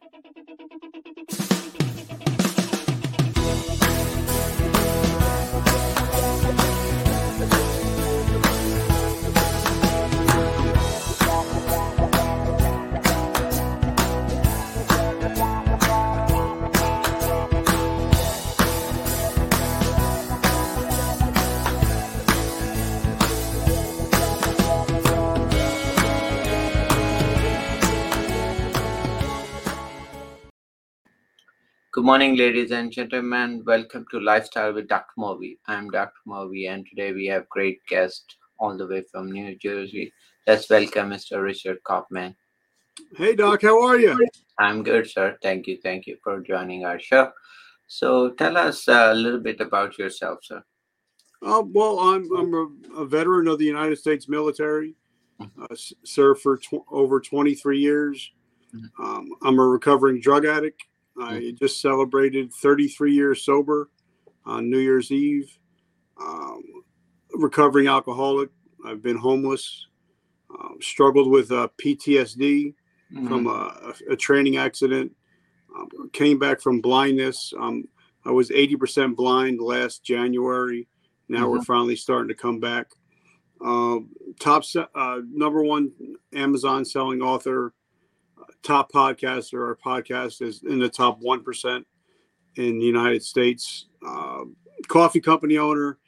Good 0.00 0.80
morning, 32.08 32.36
ladies 32.36 32.70
and 32.70 32.90
gentlemen. 32.90 33.62
Welcome 33.66 34.06
to 34.10 34.18
Lifestyle 34.18 34.72
with 34.72 34.88
Dr. 34.88 35.12
Moby. 35.18 35.58
I'm 35.66 35.90
Dr. 35.90 36.16
Moby, 36.24 36.66
and 36.68 36.86
today 36.86 37.12
we 37.12 37.26
have 37.26 37.46
great 37.50 37.84
guest 37.86 38.36
all 38.58 38.78
the 38.78 38.86
way 38.86 39.04
from 39.12 39.30
New 39.30 39.54
Jersey. 39.56 40.10
Let's 40.46 40.70
welcome 40.70 41.10
Mr. 41.10 41.42
Richard 41.42 41.84
Kaufman. 41.84 42.34
Hey, 43.14 43.36
Doc, 43.36 43.60
how 43.60 43.82
are 43.82 43.98
you? 43.98 44.18
I'm 44.58 44.82
good, 44.82 45.10
sir. 45.10 45.36
Thank 45.42 45.66
you. 45.66 45.76
Thank 45.82 46.06
you 46.06 46.16
for 46.24 46.40
joining 46.40 46.86
our 46.86 46.98
show. 46.98 47.30
So, 47.88 48.30
tell 48.30 48.56
us 48.56 48.88
a 48.88 49.12
little 49.12 49.40
bit 49.40 49.60
about 49.60 49.98
yourself, 49.98 50.38
sir. 50.42 50.64
Uh, 51.42 51.62
well, 51.66 52.00
I'm 52.00 52.26
I'm 52.34 52.54
a, 52.54 53.02
a, 53.02 53.04
veteran 53.04 53.48
of 53.48 53.58
the 53.58 53.66
United 53.66 53.98
States 53.98 54.30
military. 54.30 54.94
Mm-hmm. 55.42 55.62
Uh, 55.62 55.76
served 56.04 56.40
for 56.40 56.56
tw- 56.56 56.88
over 56.90 57.20
23 57.20 57.78
years. 57.78 58.32
Mhm. 58.74 58.88
Um, 58.98 59.28
I'm 59.42 59.58
a 59.58 59.66
recovering 59.66 60.22
drug 60.22 60.46
addict. 60.46 60.82
I 61.20 61.34
Mm-hmm. 61.34 61.56
just 61.56 61.80
celebrated 61.80 62.52
33 62.52 63.12
years 63.12 63.44
sober 63.44 63.90
on 64.44 64.70
New 64.70 64.78
Year's 64.78 65.10
Eve. 65.10 65.56
Um, 66.20 66.62
recovering 67.34 67.86
alcoholic. 67.88 68.50
I've 68.84 69.02
been 69.02 69.16
homeless. 69.16 69.86
Um, 70.50 70.78
struggled 70.80 71.30
with 71.30 71.52
uh, 71.52 71.68
PTSD 71.82 72.74
from 73.28 73.46
a, 73.46 73.92
a 74.10 74.16
training 74.16 74.56
accident. 74.56 75.12
Um, 75.76 75.88
came 76.12 76.38
back 76.38 76.60
from 76.60 76.80
blindness. 76.80 77.52
Um, 77.58 77.86
I 78.24 78.30
was 78.30 78.50
80% 78.50 79.14
blind 79.16 79.60
last 79.60 80.02
January. 80.04 80.88
Now 81.28 81.48
we're 81.48 81.62
finally 81.62 81.96
starting 81.96 82.28
to 82.28 82.34
come 82.34 82.58
back. 82.60 82.86
Um, 83.60 84.10
top 84.40 84.64
se- 84.64 84.86
uh, 84.94 85.18
number 85.30 85.62
one 85.62 85.90
Amazon 86.34 86.84
selling 86.84 87.20
author, 87.22 87.74
top 88.62 88.92
podcaster. 88.92 89.60
Our 89.66 89.76
podcast 89.76 90.42
is 90.42 90.62
in 90.62 90.78
the 90.78 90.88
top 90.88 91.20
1% 91.20 91.84
in 92.56 92.78
the 92.78 92.84
United 92.84 93.22
States. 93.22 93.86
Uh, 94.06 94.44
coffee 94.88 95.20
company 95.20 95.58
owner. 95.58 95.98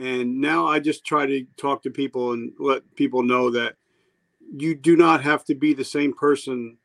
And 0.00 0.40
now 0.40 0.66
I 0.66 0.78
just 0.78 1.04
try 1.04 1.26
to 1.26 1.44
talk 1.56 1.82
to 1.82 1.90
people 1.90 2.32
and 2.32 2.52
let 2.58 2.82
people 2.94 3.22
know 3.22 3.50
that 3.50 3.74
you 4.52 4.74
do 4.74 4.96
not 4.96 5.22
have 5.22 5.44
to 5.44 5.54
be 5.54 5.74
the 5.74 5.84
same 5.84 6.12
person 6.12 6.76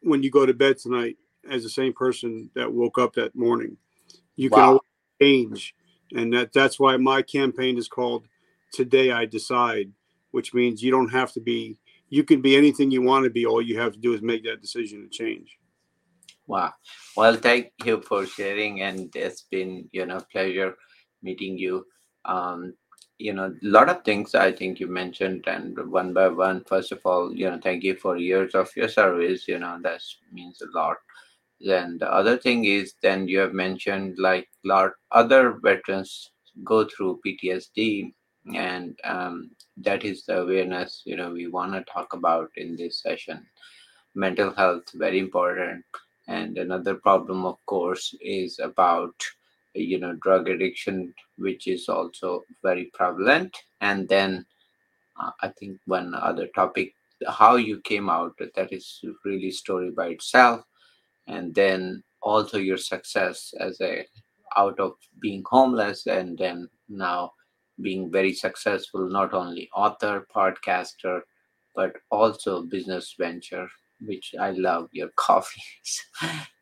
when 0.00 0.22
you 0.22 0.30
go 0.30 0.46
to 0.46 0.54
bed 0.54 0.78
tonight 0.78 1.16
as 1.50 1.62
the 1.62 1.68
same 1.68 1.92
person 1.92 2.50
that 2.54 2.72
woke 2.72 2.98
up 2.98 3.14
that 3.14 3.34
morning. 3.34 3.76
You 4.36 4.50
can 4.50 4.60
Wow. 4.60 4.66
always 4.66 4.82
change, 5.20 5.74
and 6.14 6.32
that 6.32 6.52
that's 6.52 6.78
why 6.78 6.96
my 6.96 7.22
campaign 7.22 7.78
is 7.78 7.88
called 7.88 8.26
"Today 8.72 9.10
I 9.10 9.24
Decide," 9.24 9.92
which 10.30 10.52
means 10.54 10.82
you 10.82 10.90
don't 10.90 11.08
have 11.10 11.32
to 11.32 11.40
be. 11.40 11.78
You 12.08 12.24
can 12.24 12.40
be 12.40 12.56
anything 12.56 12.90
you 12.90 13.02
want 13.02 13.24
to 13.24 13.30
be. 13.30 13.46
All 13.46 13.62
you 13.62 13.78
have 13.80 13.92
to 13.92 13.98
do 13.98 14.14
is 14.14 14.22
make 14.22 14.44
that 14.44 14.62
decision 14.62 15.02
to 15.02 15.08
change. 15.08 15.58
Wow. 16.46 16.72
Well, 17.16 17.36
thank 17.36 17.72
you 17.84 18.00
for 18.02 18.24
sharing, 18.26 18.82
and 18.82 19.14
it's 19.16 19.42
been 19.42 19.88
you 19.92 20.06
know 20.06 20.20
pleasure 20.30 20.76
meeting 21.22 21.58
you. 21.58 21.84
Um, 22.24 22.74
you 23.18 23.32
know, 23.32 23.46
a 23.46 23.66
lot 23.66 23.88
of 23.88 24.04
things 24.04 24.34
I 24.34 24.52
think 24.52 24.78
you 24.78 24.86
mentioned, 24.86 25.44
and 25.46 25.76
one 25.90 26.12
by 26.12 26.28
one. 26.28 26.62
First 26.64 26.92
of 26.92 27.00
all, 27.04 27.34
you 27.34 27.50
know, 27.50 27.58
thank 27.62 27.82
you 27.82 27.96
for 27.96 28.16
years 28.16 28.54
of 28.54 28.70
your 28.76 28.88
service. 28.88 29.48
You 29.48 29.58
know, 29.58 29.78
that 29.82 30.00
means 30.32 30.60
a 30.60 30.78
lot. 30.78 30.96
Then 31.60 31.96
the 31.98 32.12
other 32.12 32.36
thing 32.36 32.64
is, 32.66 32.94
then 33.02 33.26
you 33.26 33.38
have 33.40 33.54
mentioned 33.54 34.18
like 34.18 34.48
lot 34.64 34.92
other 35.10 35.58
veterans 35.62 36.30
go 36.64 36.84
through 36.84 37.20
PTSD, 37.26 38.12
and 38.54 38.98
um, 39.04 39.50
that 39.78 40.04
is 40.04 40.24
the 40.24 40.40
awareness 40.40 41.02
you 41.04 41.16
know 41.16 41.32
we 41.32 41.46
want 41.46 41.72
to 41.72 41.92
talk 41.92 42.12
about 42.12 42.50
in 42.56 42.76
this 42.76 43.02
session. 43.02 43.46
Mental 44.14 44.54
health 44.54 44.84
very 44.94 45.18
important 45.18 45.84
and 46.28 46.58
another 46.58 46.94
problem 46.94 47.44
of 47.44 47.56
course 47.66 48.14
is 48.20 48.58
about 48.58 49.14
you 49.74 49.98
know 49.98 50.14
drug 50.14 50.48
addiction 50.48 51.12
which 51.36 51.66
is 51.66 51.88
also 51.88 52.42
very 52.62 52.90
prevalent 52.94 53.56
and 53.80 54.08
then 54.08 54.44
uh, 55.20 55.30
i 55.42 55.48
think 55.48 55.78
one 55.86 56.14
other 56.14 56.46
topic 56.48 56.94
how 57.28 57.56
you 57.56 57.80
came 57.80 58.08
out 58.10 58.34
that 58.54 58.72
is 58.72 59.00
really 59.24 59.50
story 59.50 59.90
by 59.90 60.08
itself 60.08 60.62
and 61.26 61.54
then 61.54 62.02
also 62.22 62.58
your 62.58 62.76
success 62.76 63.54
as 63.60 63.80
a 63.80 64.06
out 64.56 64.78
of 64.80 64.92
being 65.20 65.42
homeless 65.46 66.06
and 66.06 66.38
then 66.38 66.68
now 66.88 67.32
being 67.80 68.10
very 68.10 68.32
successful 68.32 69.08
not 69.08 69.34
only 69.34 69.68
author 69.74 70.26
podcaster 70.34 71.20
but 71.74 71.92
also 72.10 72.62
business 72.62 73.14
venture 73.18 73.68
which 74.02 74.34
I 74.38 74.50
love 74.50 74.88
your 74.92 75.08
coffee. 75.16 75.62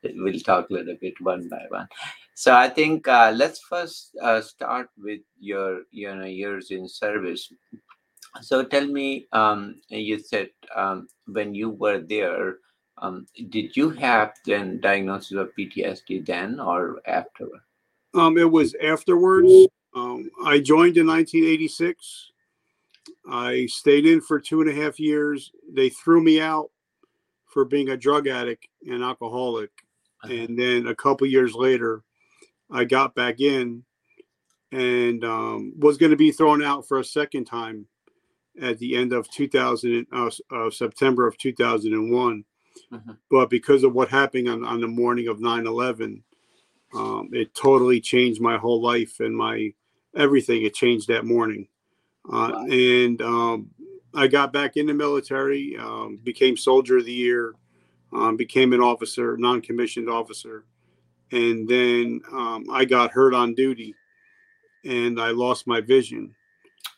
we'll 0.02 0.40
talk 0.40 0.70
a 0.70 0.72
little 0.72 0.96
bit 1.00 1.14
one 1.20 1.48
by 1.48 1.64
one. 1.68 1.88
So 2.34 2.54
I 2.54 2.68
think 2.68 3.06
uh, 3.06 3.32
let's 3.34 3.60
first 3.60 4.16
uh, 4.20 4.40
start 4.40 4.88
with 4.98 5.20
your 5.38 5.82
you 5.90 6.14
know 6.14 6.24
years 6.24 6.70
in 6.70 6.88
service. 6.88 7.52
So 8.42 8.64
tell 8.64 8.86
me, 8.86 9.28
um, 9.32 9.76
you 9.88 10.18
said 10.18 10.50
um, 10.74 11.06
when 11.26 11.54
you 11.54 11.70
were 11.70 12.00
there, 12.00 12.56
um, 12.98 13.26
did 13.50 13.76
you 13.76 13.90
have 13.90 14.32
then 14.44 14.80
diagnosis 14.80 15.38
of 15.38 15.50
PTSD 15.56 16.26
then 16.26 16.58
or 16.58 17.00
afterward? 17.06 17.60
Um, 18.14 18.36
it 18.36 18.50
was 18.50 18.74
afterwards. 18.82 19.68
Um, 19.94 20.30
I 20.44 20.58
joined 20.58 20.96
in 20.96 21.06
1986. 21.06 22.32
I 23.28 23.66
stayed 23.66 24.06
in 24.06 24.20
for 24.20 24.40
two 24.40 24.60
and 24.60 24.70
a 24.70 24.74
half 24.74 24.98
years. 24.98 25.52
They 25.72 25.88
threw 25.88 26.22
me 26.22 26.40
out 26.40 26.70
for 27.46 27.64
being 27.64 27.90
a 27.90 27.96
drug 27.96 28.26
addict 28.26 28.66
and 28.86 29.02
alcoholic. 29.02 29.70
Uh-huh. 30.22 30.32
And 30.32 30.58
then 30.58 30.88
a 30.88 30.94
couple 30.94 31.26
years 31.26 31.54
later, 31.54 32.02
I 32.70 32.84
got 32.84 33.14
back 33.14 33.40
in 33.40 33.84
and 34.72 35.24
um, 35.24 35.72
was 35.78 35.96
going 35.96 36.10
to 36.10 36.16
be 36.16 36.32
thrown 36.32 36.62
out 36.62 36.86
for 36.86 36.98
a 36.98 37.04
second 37.04 37.44
time 37.44 37.86
at 38.60 38.78
the 38.78 38.96
end 38.96 39.12
of 39.12 39.30
2000, 39.30 40.06
uh, 40.12 40.30
uh, 40.50 40.70
September 40.70 41.26
of 41.26 41.38
2001. 41.38 42.44
Mhm. 42.92 43.16
But 43.30 43.50
because 43.50 43.84
of 43.84 43.94
what 43.94 44.08
happened 44.08 44.48
on, 44.48 44.64
on 44.64 44.80
the 44.80 44.88
morning 44.88 45.28
of 45.28 45.40
9 45.40 45.66
11, 45.66 46.24
um, 46.94 47.28
it 47.32 47.54
totally 47.54 48.00
changed 48.00 48.40
my 48.40 48.56
whole 48.56 48.82
life 48.82 49.20
and 49.20 49.36
my 49.36 49.72
everything. 50.16 50.62
It 50.62 50.74
changed 50.74 51.08
that 51.08 51.24
morning. 51.24 51.68
Uh, 52.26 52.50
Wow. 52.52 52.66
And 52.70 53.22
um, 53.22 53.70
I 54.14 54.28
got 54.28 54.52
back 54.52 54.76
in 54.76 54.86
the 54.86 54.94
military, 54.94 55.76
um, 55.78 56.18
became 56.22 56.56
soldier 56.56 56.98
of 56.98 57.04
the 57.04 57.12
year, 57.12 57.54
um, 58.12 58.36
became 58.36 58.72
an 58.72 58.80
officer, 58.80 59.36
non-commissioned 59.36 60.08
officer, 60.08 60.64
and 61.32 61.68
then 61.68 62.22
um, 62.32 62.64
I 62.70 62.84
got 62.84 63.10
hurt 63.10 63.34
on 63.34 63.54
duty, 63.54 63.94
and 64.84 65.20
I 65.20 65.30
lost 65.30 65.66
my 65.66 65.80
vision. 65.80 66.34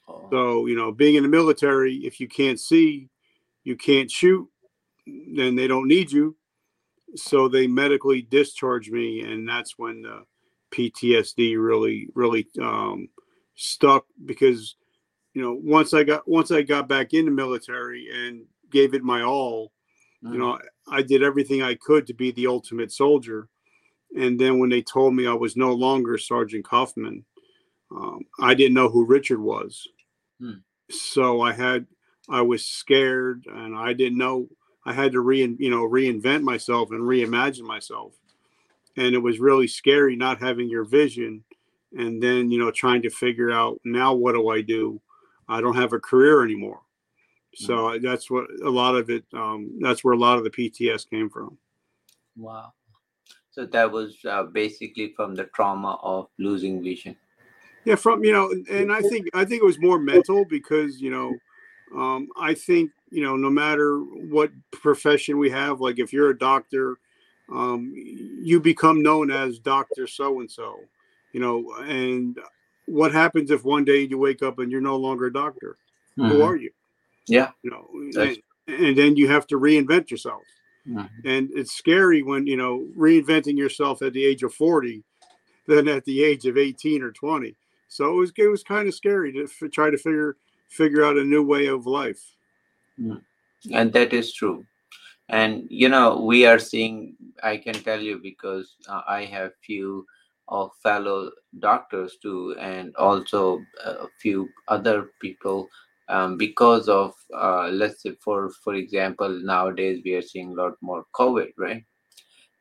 Oh, 0.09 0.28
So 0.31 0.66
you 0.66 0.77
know, 0.77 0.93
being 0.93 1.15
in 1.15 1.22
the 1.22 1.28
military, 1.28 1.97
if 1.97 2.21
you 2.21 2.28
can't 2.28 2.60
see, 2.60 3.09
you 3.65 3.77
can't 3.77 4.10
shoot, 4.10 4.48
then 5.07 5.57
they 5.57 5.66
don't 5.66 5.89
need 5.89 6.12
you. 6.12 6.36
So 7.15 7.48
they 7.48 7.66
medically 7.66 8.22
discharged 8.22 8.92
me, 8.92 9.22
and 9.22 9.48
that's 9.48 9.78
when 9.78 10.03
the 10.03 10.24
PTSD 10.72 11.57
really, 11.63 12.09
really 12.15 12.47
um, 12.60 13.09
stuck 13.54 14.07
because 14.24 14.77
you 15.34 15.42
know 15.42 15.59
once 15.63 15.95
I 15.95 16.04
got 16.04 16.28
once 16.28 16.51
I 16.51 16.63
got 16.63 16.89
back 16.89 17.15
in 17.15 17.24
the 17.24 17.30
military 17.30 18.09
and 18.13 18.45
gave 18.71 18.95
it 18.95 19.03
my 19.03 19.22
all, 19.22 19.72
mm, 20.24 20.33
you 20.33 20.39
know 20.39 20.59
I 20.89 21.03
did 21.03 21.22
everything 21.22 21.63
I 21.63 21.74
could 21.74 22.07
to 22.07 22.15
be 22.15 22.30
the 22.33 22.47
ultimate 22.47 22.92
soldier. 22.92 23.48
And 24.16 24.39
then 24.39 24.59
when 24.59 24.71
they 24.71 24.83
told 24.83 25.15
me 25.15 25.27
I 25.27 25.34
was 25.34 25.57
no 25.57 25.72
longer 25.72 26.16
Sergeant 26.16 26.65
Kaufman, 26.65 27.24
um, 27.91 28.21
I 28.41 28.54
didn't 28.54 28.74
know 28.74 28.89
who 28.89 29.04
Richard 29.04 29.41
was. 29.41 29.86
Hmm. 30.41 30.60
So 30.91 31.41
I 31.41 31.53
had 31.53 31.86
I 32.28 32.42
was 32.42 32.65
scared 32.65 33.47
and 33.47 33.77
I 33.77 33.92
didn't 33.92 34.19
know 34.19 34.48
I 34.84 34.92
had 34.92 35.12
to 35.12 35.21
re 35.21 35.41
you 35.59 35.71
know 35.71 35.83
reinvent 35.83 36.42
myself 36.42 36.91
and 36.91 37.01
reimagine 37.01 37.62
myself. 37.62 38.15
And 38.97 39.15
it 39.15 39.19
was 39.19 39.39
really 39.39 39.66
scary 39.66 40.16
not 40.16 40.41
having 40.41 40.69
your 40.69 40.84
vision 40.84 41.45
and 41.97 42.22
then 42.22 42.51
you 42.51 42.59
know 42.59 42.71
trying 42.71 43.03
to 43.03 43.10
figure 43.10 43.51
out 43.51 43.81
now 43.84 44.15
what 44.15 44.33
do 44.33 44.48
I 44.51 44.60
do? 44.60 45.01
I 45.48 45.60
don't 45.60 45.77
have 45.77 45.93
a 45.93 46.01
career 46.01 46.43
anymore. 46.43 46.81
So 47.54 47.98
that's 48.03 48.31
what 48.31 48.47
a 48.63 48.69
lot 48.69 48.97
of 48.97 49.09
it. 49.09 49.25
Um, 49.33 49.78
that's 49.81 50.04
where 50.04 50.13
a 50.13 50.19
lot 50.19 50.37
of 50.37 50.45
the 50.45 50.51
PTS 50.51 51.09
came 51.09 51.31
from. 51.31 51.57
Wow. 52.37 52.75
So 53.51 53.65
that 53.65 53.91
was 53.91 54.19
uh, 54.28 54.43
basically 54.43 55.15
from 55.16 55.34
the 55.34 55.45
trauma 55.45 55.98
of 56.03 56.28
losing 56.39 56.83
vision. 56.83 57.16
Yeah, 57.87 57.95
from 57.95 58.22
you 58.25 58.33
know, 58.33 58.53
and 58.71 58.93
I 58.93 59.01
think 59.01 59.28
I 59.33 59.47
think 59.47 59.63
it 59.63 59.65
was 59.65 59.81
more 59.81 59.98
mental 59.98 60.45
because 60.45 61.01
you 61.01 61.10
know, 61.10 61.34
um, 61.98 62.28
I 62.39 62.53
think 62.53 62.91
you 63.10 63.22
know, 63.22 63.37
no 63.37 63.48
matter 63.48 64.01
what 64.01 64.51
profession 64.72 65.39
we 65.39 65.48
have, 65.48 65.81
like 65.81 65.98
if 65.98 66.13
you're 66.13 66.31
a 66.31 66.39
doctor, 66.39 66.98
um, 67.53 67.93
you 67.95 68.60
become 68.60 69.03
known 69.03 69.31
as 69.31 69.59
Doctor 69.59 70.07
So 70.07 70.41
and 70.41 70.51
So, 70.51 70.81
you 71.33 71.41
know, 71.41 71.75
and 71.81 72.39
what 72.87 73.13
happens 73.13 73.51
if 73.51 73.65
one 73.65 73.84
day 73.84 74.01
you 74.01 74.19
wake 74.19 74.43
up 74.43 74.59
and 74.59 74.71
you're 74.71 74.81
no 74.81 74.97
longer 74.97 75.27
a 75.27 75.33
doctor? 75.33 75.77
Mhm. 76.19 76.28
Who 76.31 76.43
are 76.43 76.57
you? 76.57 76.71
Yeah. 77.27 77.51
You 77.63 77.71
know, 77.71 77.89
and, 78.22 78.39
and 78.69 78.97
then 78.97 79.16
you 79.16 79.28
have 79.28 79.47
to 79.48 79.59
reinvent 79.59 80.10
yourself. 80.10 80.43
Mhm. 80.87 81.09
And 81.25 81.51
it's 81.53 81.72
scary 81.72 82.22
when, 82.22 82.47
you 82.47 82.57
know, 82.57 82.87
reinventing 82.97 83.57
yourself 83.57 84.03
at 84.03 84.13
the 84.13 84.25
age 84.25 84.43
of 84.43 84.54
40 84.54 85.03
than 85.66 85.89
at 85.89 86.04
the 86.04 86.22
age 86.22 86.47
of 86.47 86.57
18 86.57 87.03
or 87.03 87.10
20. 87.13 87.54
So 87.89 88.10
it 88.13 88.16
was, 88.16 88.33
it 88.37 88.47
was 88.48 88.63
kind 88.63 88.87
of 88.89 88.95
scary 88.95 89.33
to 89.33 89.45
f- 89.45 89.71
try 89.72 89.91
to 89.91 89.98
figure, 89.98 90.37
figure 90.69 91.04
out 91.04 91.16
a 91.16 91.25
new 91.25 91.43
way 91.43 91.66
of 91.66 91.87
life. 91.87 92.21
and 93.72 93.93
that 93.93 94.13
is 94.13 94.33
true 94.33 94.65
and 95.28 95.66
you 95.70 95.88
know 95.88 96.20
we 96.20 96.46
are 96.46 96.58
seeing 96.58 97.14
i 97.42 97.56
can 97.56 97.74
tell 97.74 98.00
you 98.00 98.18
because 98.22 98.76
uh, 98.88 99.02
i 99.08 99.24
have 99.24 99.50
few 99.64 100.06
of 100.48 100.70
fellow 100.82 101.30
doctors 101.58 102.16
too 102.22 102.54
and 102.60 102.94
also 102.96 103.60
a 103.84 104.06
few 104.20 104.48
other 104.68 105.10
people 105.20 105.68
um, 106.08 106.36
because 106.36 106.88
of 106.88 107.14
uh, 107.34 107.68
let's 107.68 108.02
say 108.02 108.14
for 108.22 108.50
for 108.62 108.74
example 108.74 109.28
nowadays 109.42 110.00
we 110.04 110.14
are 110.14 110.22
seeing 110.22 110.52
a 110.52 110.62
lot 110.62 110.74
more 110.80 111.04
covid 111.14 111.50
right? 111.58 111.82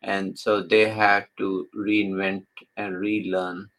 And 0.01 0.37
so 0.37 0.61
they 0.61 0.87
have 0.89 1.27
to 1.37 1.67
reinvent 1.75 2.45
and 2.77 2.97
relearn 2.97 3.69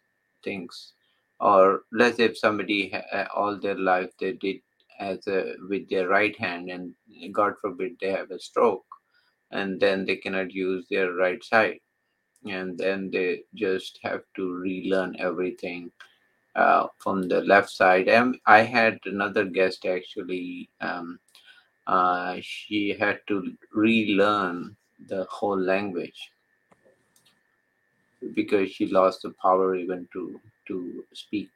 things. 0.44 0.92
Or 1.40 1.82
let's 1.92 2.16
say 2.16 2.24
if 2.24 2.38
somebody 2.38 2.90
ha- 2.90 3.28
all 3.34 3.58
their 3.58 3.78
life 3.78 4.10
they 4.18 4.32
did 4.32 4.56
as 5.00 5.26
a 5.26 5.54
with 5.69 5.88
their 5.88 6.08
right 6.08 6.37
hand 6.38 6.70
and 6.70 6.94
god 7.32 7.54
forbid 7.60 7.93
they 8.00 8.10
have 8.10 8.31
a 8.31 8.38
stroke 8.38 8.87
and 9.50 9.81
then 9.81 10.04
they 10.04 10.16
cannot 10.16 10.52
use 10.52 10.87
their 10.90 11.12
right 11.12 11.43
side. 11.43 11.81
And 12.46 12.78
then 12.78 13.10
they 13.10 13.43
just 13.54 13.98
have 14.02 14.22
to 14.37 14.54
relearn 14.54 15.16
everything 15.19 15.90
uh, 16.54 16.87
from 16.98 17.28
the 17.28 17.40
left 17.43 17.70
side. 17.70 18.08
And 18.08 18.37
i 18.46 18.60
had 18.62 18.98
another 19.04 19.44
guest 19.44 19.84
actually 19.87 20.69
um, 20.81 21.19
uh, 21.87 22.37
she 22.40 22.96
had 22.98 23.20
to 23.28 23.52
relearn 23.72 24.76
the 25.08 25.25
whole 25.31 25.58
language 25.58 26.31
because 28.34 28.70
she 28.70 28.87
lost 28.87 29.22
the 29.22 29.32
power 29.40 29.76
even 29.76 30.08
to 30.12 30.40
to 30.66 31.04
speak 31.12 31.50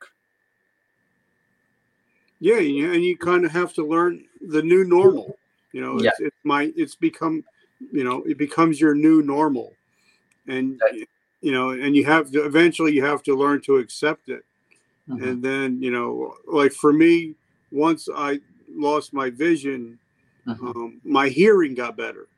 Yeah. 2.40 2.58
And 2.58 2.74
you, 2.74 2.92
and 2.92 3.04
you 3.04 3.16
kind 3.16 3.44
of 3.44 3.52
have 3.52 3.72
to 3.74 3.86
learn 3.86 4.24
the 4.48 4.62
new 4.62 4.84
normal, 4.84 5.38
you 5.72 5.80
know, 5.80 6.00
Yeah. 6.00 6.08
it's, 6.10 6.20
it's 6.20 6.36
my, 6.44 6.72
it's 6.76 6.94
become, 6.94 7.44
you 7.92 8.04
know, 8.04 8.22
it 8.24 8.38
becomes 8.38 8.80
your 8.80 8.94
new 8.94 9.22
normal 9.22 9.74
and, 10.48 10.80
Right. 10.82 11.08
you 11.42 11.52
know, 11.52 11.70
and 11.70 11.94
you 11.94 12.04
have 12.04 12.30
to, 12.32 12.44
eventually 12.44 12.92
you 12.92 13.04
have 13.04 13.22
to 13.24 13.34
learn 13.36 13.60
to 13.62 13.76
accept 13.76 14.28
it. 14.28 14.44
Mhm. 15.08 15.22
and 15.28 15.42
then 15.42 15.82
you 15.82 15.90
know 15.90 16.36
like 16.46 16.72
for 16.72 16.92
me 16.92 17.34
once 17.72 18.08
i 18.14 18.38
lost 18.68 19.12
my 19.12 19.28
vision 19.28 19.98
Mhm. 20.46 20.68
um, 20.76 21.00
my 21.02 21.28
hearing 21.28 21.74
got 21.74 21.96
better 21.96 22.28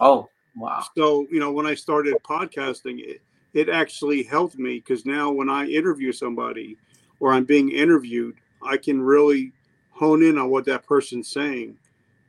oh 0.00 0.28
wow 0.56 0.82
so 0.96 1.24
you 1.30 1.38
know 1.38 1.52
when 1.52 1.66
i 1.66 1.74
started 1.74 2.14
podcasting 2.24 2.98
it, 2.98 3.20
it 3.52 3.68
actually 3.68 4.24
helped 4.24 4.58
me 4.58 4.80
because 4.80 5.06
now 5.06 5.30
when 5.30 5.48
i 5.48 5.66
interview 5.66 6.10
somebody 6.10 6.76
or 7.20 7.32
i'm 7.32 7.44
being 7.44 7.70
interviewed 7.70 8.34
i 8.64 8.76
can 8.76 9.00
really 9.00 9.52
hone 9.90 10.22
in 10.22 10.38
on 10.38 10.50
what 10.50 10.64
that 10.64 10.84
person's 10.86 11.28
saying 11.28 11.76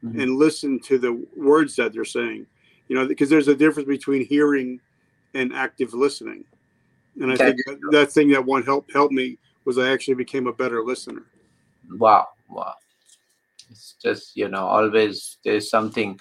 Mhm. 0.03 0.21
and 0.21 0.35
listen 0.35 0.79
to 0.81 0.97
the 0.99 1.25
words 1.35 1.75
that 1.77 1.93
they're 1.93 2.05
saying 2.05 2.45
you 2.87 2.95
know 2.95 3.07
because 3.07 3.29
there's 3.29 3.47
a 3.47 3.55
difference 3.55 3.87
between 3.87 4.25
hearing 4.25 4.79
and 5.33 5.53
active 5.53 5.93
listening. 5.93 6.43
And 7.19 7.31
i 7.31 7.35
think 7.37 7.57
that, 7.65 7.79
that 7.91 8.11
thing 8.11 8.29
that 8.29 8.45
one 8.45 8.63
helped 8.63 8.91
helped 8.93 9.13
me 9.13 9.37
was 9.65 9.77
i 9.77 9.89
actually 9.89 10.13
became 10.15 10.47
a 10.47 10.53
better 10.53 10.83
listener. 10.83 11.23
Wow 11.97 12.27
wow. 12.49 12.75
It's 13.71 13.95
just 14.01 14.35
you 14.37 14.47
know 14.49 14.65
always 14.67 15.37
there's 15.43 15.69
something 15.69 16.19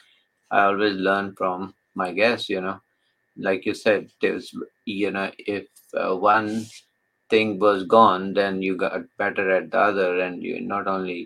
i 0.50 0.64
always 0.64 0.94
learn 0.94 1.34
from 1.34 1.74
my 1.94 2.12
guests 2.12 2.48
you 2.48 2.60
know. 2.60 2.80
Like 3.36 3.66
you 3.66 3.74
said 3.74 4.10
there's 4.22 4.54
you 4.86 5.10
know 5.10 5.30
if 5.38 5.66
uh, 5.94 6.14
one 6.16 6.64
thing 7.34 7.58
was 7.58 7.84
gone 7.94 8.32
then 8.40 8.62
you 8.62 8.76
got 8.76 9.06
better 9.18 9.50
at 9.58 9.70
the 9.70 9.78
other 9.78 10.20
and 10.20 10.42
you 10.42 10.60
not 10.60 10.86
only 10.86 11.18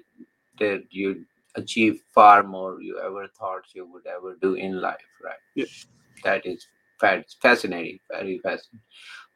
did 0.63 0.85
you 0.91 1.11
achieve 1.57 2.01
far 2.15 2.43
more 2.55 2.81
you 2.89 2.99
ever 3.09 3.27
thought 3.39 3.75
you 3.75 3.85
would 3.93 4.07
ever 4.07 4.37
do 4.41 4.55
in 4.55 4.81
life 4.81 5.11
right? 5.25 5.45
Yeah. 5.55 5.73
that 6.25 6.47
is 6.47 6.67
fascinating 7.01 7.99
very 8.11 8.39
fascinating. 8.39 8.81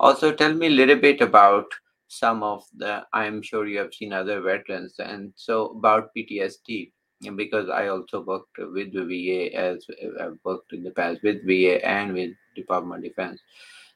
Also 0.00 0.32
tell 0.32 0.54
me 0.54 0.66
a 0.68 0.78
little 0.80 1.00
bit 1.08 1.20
about 1.20 1.66
some 2.12 2.42
of 2.42 2.64
the 2.76 2.94
i'm 3.12 3.40
sure 3.40 3.66
you 3.66 3.78
have 3.78 3.94
seen 3.94 4.12
other 4.12 4.40
veterans 4.40 4.98
and 4.98 5.32
so 5.34 5.66
about 5.78 6.10
ptsd 6.16 6.90
because 7.36 7.68
i 7.70 7.88
also 7.88 8.20
worked 8.22 8.58
with 8.58 8.92
the 8.92 9.04
va 9.10 9.38
as 9.66 9.86
i've 10.20 10.38
worked 10.44 10.72
in 10.72 10.82
the 10.82 10.90
past 10.90 11.22
with 11.22 11.46
va 11.46 11.74
and 11.96 12.12
with 12.12 12.32
department 12.56 13.04
of 13.04 13.10
defense 13.10 13.40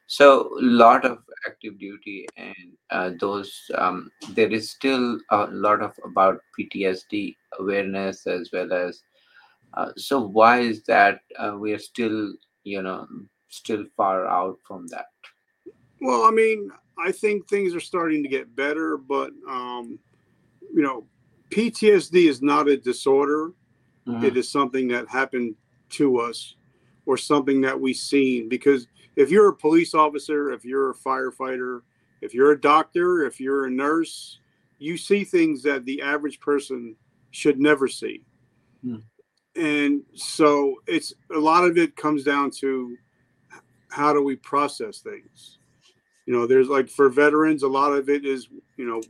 so 0.07 0.57
a 0.57 0.63
lot 0.63 1.05
of 1.05 1.19
active 1.45 1.77
duty 1.77 2.25
and 2.37 2.55
uh, 2.89 3.11
those 3.19 3.53
um, 3.75 4.09
there 4.29 4.49
is 4.49 4.71
still 4.71 5.19
a 5.31 5.47
lot 5.47 5.81
of 5.81 5.93
about 6.05 6.39
ptsd 6.57 7.35
awareness 7.59 8.25
as 8.25 8.49
well 8.53 8.71
as 8.71 9.03
uh, 9.73 9.91
so 9.97 10.19
why 10.19 10.59
is 10.59 10.83
that 10.83 11.19
uh, 11.37 11.55
we 11.59 11.73
are 11.73 11.79
still 11.79 12.33
you 12.63 12.81
know 12.81 13.05
still 13.49 13.85
far 13.95 14.25
out 14.27 14.57
from 14.65 14.87
that? 14.87 15.07
Well 16.01 16.23
i 16.23 16.31
mean 16.31 16.71
i 16.97 17.11
think 17.11 17.47
things 17.47 17.75
are 17.75 17.79
starting 17.79 18.23
to 18.23 18.29
get 18.29 18.55
better 18.55 18.97
but 18.97 19.31
um 19.47 19.99
you 20.73 20.81
know 20.81 21.05
ptsd 21.51 22.27
is 22.27 22.41
not 22.41 22.67
a 22.67 22.77
disorder. 22.77 23.51
It 24.23 24.37
is 24.37 24.49
something 24.49 24.87
that 24.89 25.09
happened 25.09 25.55
to 25.91 26.19
us 26.19 26.55
or 27.07 27.17
something 27.17 27.61
that 27.61 27.79
we've 27.79 27.95
seen 27.95 28.47
because 28.47 28.85
if 29.15 29.31
you're 29.31 29.47
a 29.47 29.55
police 29.55 29.95
officer 29.95 30.51
if 30.51 30.63
you're 30.63 30.91
a 30.91 30.95
firefighter 30.95 31.81
if 32.21 32.33
you're 32.33 32.51
a 32.51 32.61
doctor 32.61 33.25
if 33.25 33.39
you're 33.39 33.65
a 33.65 33.71
nurse 33.71 34.39
you 34.77 34.95
see 34.97 35.23
things 35.23 35.63
that 35.63 35.85
the 35.85 36.01
average 36.03 36.39
person 36.39 36.95
should 37.31 37.59
never 37.59 37.87
see. 37.87 38.21
Hmm. 38.83 38.97
and 39.55 40.03
so 40.13 40.75
it's 40.85 41.13
a 41.33 41.39
lot 41.39 41.63
of 41.63 41.79
it 41.79 41.95
comes 41.95 42.23
down 42.23 42.51
to 42.51 42.95
how 43.89 44.13
do 44.13 44.21
we 44.21 44.35
process 44.35 44.99
things? 44.99 45.57
You 46.27 46.33
know 46.33 46.45
there's 46.45 46.67
like 46.67 46.89
for 46.89 47.09
veterans 47.09 47.63
a 47.63 47.67
lot 47.67 47.93
of 47.93 48.09
it 48.09 48.25
is 48.25 48.49
you 48.75 48.85
know 48.85 49.01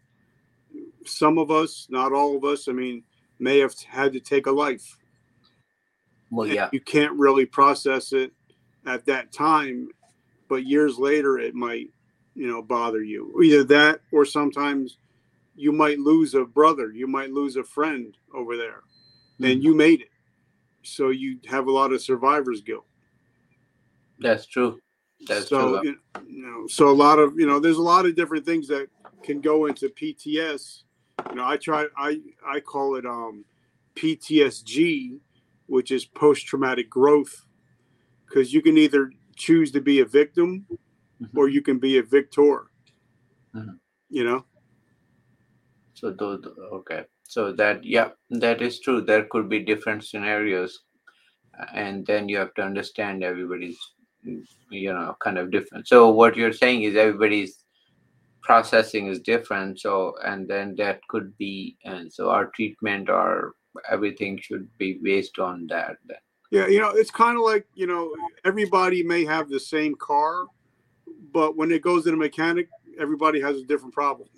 some 1.05 1.37
of 1.37 1.49
us 1.49 1.87
not 1.89 2.13
all 2.13 2.37
of 2.37 2.43
us 2.43 2.67
i 2.67 2.71
mean 2.71 3.03
may 3.39 3.57
have 3.59 3.73
had 3.87 4.13
to 4.13 4.19
take 4.19 4.45
a 4.45 4.51
life 4.51 4.97
well 6.31 6.47
yeah. 6.47 6.69
you 6.71 6.79
can't 6.81 7.13
really 7.13 7.45
process 7.45 8.13
it 8.13 8.31
at 8.85 9.05
that 9.05 9.31
time 9.31 9.87
but 10.49 10.65
years 10.65 10.97
later 10.97 11.37
it 11.37 11.53
might 11.55 11.89
you 12.35 12.47
know 12.47 12.61
bother 12.61 13.01
you. 13.03 13.41
Either 13.41 13.63
that 13.63 14.01
or 14.11 14.23
sometimes 14.25 14.97
you 15.55 15.71
might 15.71 15.99
lose 15.99 16.35
a 16.35 16.45
brother 16.45 16.91
you 16.91 17.07
might 17.07 17.31
lose 17.31 17.55
a 17.55 17.63
friend 17.63 18.15
over 18.33 18.55
there 18.55 18.83
and 19.39 19.59
Mhm. 19.59 19.63
you 19.63 19.75
made 19.75 20.01
it. 20.01 20.11
So 20.83 21.09
you 21.09 21.39
have 21.47 21.67
a 21.67 21.71
lot 21.71 21.91
of 21.91 22.01
survivor's 22.01 22.61
guilt. 22.61 22.85
That's 24.19 24.45
true. 24.45 24.79
That's 25.27 25.47
so 25.49 25.81
true. 25.81 25.95
you 26.27 26.41
know 26.43 26.67
so 26.67 26.89
a 26.89 26.93
lot 26.93 27.19
of 27.19 27.39
you 27.39 27.45
know 27.47 27.59
there's 27.59 27.77
a 27.77 27.81
lot 27.81 28.05
of 28.05 28.15
different 28.15 28.45
things 28.45 28.67
that 28.67 28.87
can 29.23 29.41
go 29.41 29.65
into 29.65 29.89
pts 29.89 30.83
you 31.29 31.35
know 31.35 31.45
i 31.45 31.57
try 31.57 31.85
i 31.97 32.19
i 32.47 32.59
call 32.59 32.95
it 32.95 33.05
um 33.05 33.43
ptsg 33.95 35.17
which 35.67 35.91
is 35.91 36.05
post-traumatic 36.05 36.89
growth 36.89 37.45
because 38.25 38.53
you 38.53 38.61
can 38.61 38.77
either 38.77 39.11
choose 39.35 39.71
to 39.71 39.81
be 39.81 39.99
a 39.99 40.05
victim 40.05 40.65
Mhm. 41.21 41.29
or 41.35 41.47
you 41.49 41.61
can 41.61 41.79
be 41.79 41.97
a 41.97 42.03
victor 42.03 42.71
Mhm. 43.53 43.79
you 44.09 44.23
know 44.23 44.45
So 45.93 46.11
those 46.11 46.45
okay. 46.73 47.05
So 47.23 47.51
that 47.53 47.83
yeah, 47.83 48.09
that 48.29 48.61
is 48.61 48.79
true. 48.79 49.01
There 49.01 49.25
could 49.25 49.49
be 49.49 49.59
different 49.59 50.03
scenarios, 50.03 50.83
and 51.73 52.05
then 52.05 52.29
you 52.29 52.37
have 52.37 52.53
to 52.53 52.61
understand 52.61 53.23
everybody's, 53.23 53.79
you 54.69 54.93
know, 54.93 55.15
kind 55.19 55.39
of 55.39 55.49
different. 55.49 55.87
So 55.87 56.11
what 56.11 56.37
you're 56.37 56.53
saying 56.53 56.83
is 56.83 56.95
everybody's 56.95 57.65
processing 58.43 59.07
is 59.07 59.19
different. 59.21 59.79
So 59.79 60.13
and 60.23 60.47
then 60.47 60.75
that 60.75 61.01
could 61.09 61.35
be 61.37 61.77
and 61.83 62.13
so 62.13 62.29
our 62.29 62.51
treatment 62.53 63.09
or 63.09 63.55
everything 63.89 64.39
should 64.39 64.67
be 64.77 64.93
based 64.93 65.39
on 65.39 65.67
that. 65.67 65.97
Then. 66.05 66.17
Yeah, 66.51 66.67
you 66.67 66.79
know, 66.79 66.89
it's 66.89 67.11
kind 67.11 67.37
of 67.37 67.43
like 67.43 67.67
you 67.75 67.87
know, 67.87 68.13
everybody 68.45 69.03
may 69.03 69.25
have 69.25 69.49
the 69.49 69.59
same 69.59 69.95
car, 69.95 70.45
but 71.33 71.57
when 71.57 71.71
it 71.71 71.81
goes 71.81 72.03
to 72.05 72.11
the 72.11 72.17
mechanic, 72.17 72.69
everybody 72.99 73.41
has 73.41 73.57
a 73.57 73.63
different 73.63 73.93
problem. 73.93 74.29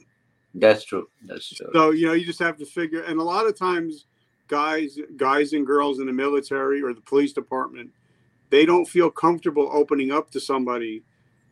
That's 0.56 0.84
true. 0.84 1.08
That's 1.26 1.48
true. 1.48 1.70
So 1.74 1.92
you 1.92 2.08
know, 2.08 2.14
you 2.14 2.26
just 2.26 2.40
have 2.40 2.58
to 2.58 2.66
figure. 2.66 3.04
And 3.04 3.20
a 3.20 3.24
lot 3.24 3.46
of 3.46 3.58
times, 3.58 4.06
guys, 4.48 4.98
guys 5.18 5.54
and 5.54 5.66
girls 5.66 6.00
in 6.00 6.08
the 6.08 6.14
military 6.14 6.82
or 6.82 6.94
the 6.94 7.02
police 7.02 7.34
department, 7.34 7.92
they 8.50 8.66
don't 8.66 8.86
feel 8.86 9.12
comfortable 9.12 9.70
opening 9.72 10.12
up 10.12 10.32
to 10.32 10.40
somebody 10.40 11.04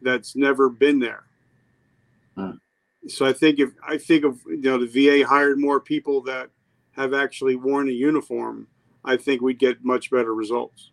that's 0.01 0.35
never 0.35 0.69
been 0.69 0.99
there. 0.99 1.23
Hmm. 2.35 2.51
So 3.07 3.25
I 3.25 3.33
think 3.33 3.59
if 3.59 3.69
I 3.87 3.97
think 3.97 4.25
of 4.25 4.39
you 4.47 4.61
know 4.61 4.83
the 4.83 4.87
VA 4.87 5.25
hired 5.25 5.59
more 5.59 5.79
people 5.79 6.21
that 6.23 6.49
have 6.97 7.13
actually 7.13 7.55
worn 7.55 7.89
a 7.89 7.91
uniform, 7.91 8.67
I 9.05 9.17
think 9.17 9.41
we'd 9.41 9.59
get 9.59 9.83
much 9.85 10.11
better 10.11 10.33
results. 10.33 10.91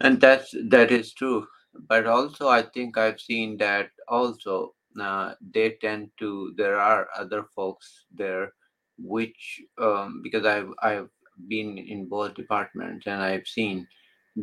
and 0.00 0.20
that's 0.20 0.54
that 0.74 0.90
is 0.94 1.12
true 1.20 1.46
but 1.90 2.06
also 2.06 2.48
i 2.48 2.62
think 2.74 2.98
i've 2.98 3.20
seen 3.20 3.56
that 3.62 3.88
also 4.08 4.74
uh, 5.06 5.34
they 5.54 5.70
tend 5.84 6.10
to 6.18 6.52
there 6.56 6.78
are 6.78 7.06
other 7.22 7.44
folks 7.54 8.04
there 8.22 8.52
which 8.98 9.60
um, 9.86 10.20
because 10.26 10.44
i've 10.54 10.70
i've 10.82 11.08
been 11.48 11.70
in 11.78 12.08
both 12.08 12.34
departments 12.34 13.06
and 13.06 13.22
i've 13.22 13.46
seen 13.46 13.86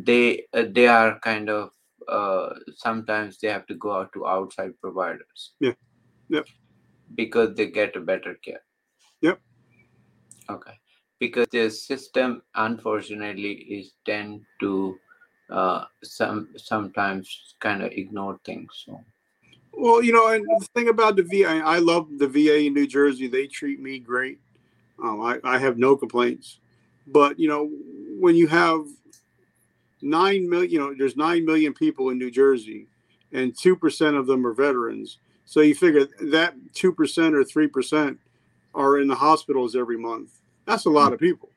they 0.09 0.43
uh, 0.53 0.65
they 0.77 0.87
are 0.87 1.19
kind 1.29 1.49
of 1.49 1.69
uh, 2.17 2.49
sometimes 2.85 3.37
they 3.39 3.47
have 3.47 3.65
to 3.71 3.75
go 3.75 3.91
out 3.99 4.11
to 4.13 4.25
outside 4.27 4.73
providers 4.81 5.39
Yeah. 5.59 5.73
Yep. 6.29 6.45
because 7.15 7.55
they 7.55 7.67
get 7.79 7.95
a 7.95 7.99
better 8.11 8.35
care 8.47 8.63
Yep. 9.21 9.39
Okay 10.49 10.79
because 11.19 11.47
the 11.51 11.69
system 11.69 12.41
unfortunately 12.55 13.53
is 13.53 13.93
tend 14.05 14.41
to 14.59 14.97
uh, 15.49 15.85
some 16.03 16.49
sometimes 16.57 17.55
kind 17.59 17.81
of 17.83 17.91
ignore 17.91 18.39
things. 18.43 18.83
So 18.85 18.99
Well, 19.71 20.03
you 20.03 20.11
know, 20.11 20.27
and 20.29 20.43
the 20.43 20.67
thing 20.73 20.89
about 20.89 21.15
the 21.15 21.23
VA, 21.23 21.61
I 21.63 21.79
love 21.79 22.07
the 22.17 22.27
VA 22.27 22.65
in 22.65 22.73
New 22.73 22.87
Jersey. 22.87 23.27
They 23.27 23.47
treat 23.47 23.79
me 23.79 23.99
great. 23.99 24.39
Um, 25.01 25.21
I, 25.21 25.39
I 25.43 25.57
have 25.59 25.77
no 25.77 25.95
complaints. 25.95 26.59
But 27.07 27.39
you 27.39 27.47
know, 27.47 27.69
when 28.19 28.35
you 28.35 28.47
have 28.47 28.85
nine 30.01 30.49
million, 30.49 30.71
you 30.71 30.79
know, 30.79 30.93
there's 30.97 31.15
nine 31.15 31.45
million 31.45 31.73
people 31.73 32.09
in 32.09 32.17
New 32.17 32.31
Jersey, 32.31 32.87
and 33.31 33.57
two 33.57 33.75
percent 33.75 34.15
of 34.15 34.27
them 34.27 34.45
are 34.45 34.53
veterans. 34.53 35.19
So 35.45 35.59
you 35.61 35.75
figure 35.75 36.07
that 36.21 36.55
two 36.73 36.93
percent 36.93 37.35
or 37.35 37.43
three 37.43 37.67
percent 37.67 38.19
are 38.73 38.99
in 38.99 39.07
the 39.07 39.15
hospitals 39.15 39.75
every 39.75 39.97
month. 39.97 40.31
That's 40.65 40.85
a 40.85 40.89
lot 40.89 41.13
of 41.13 41.19
people. 41.19 41.49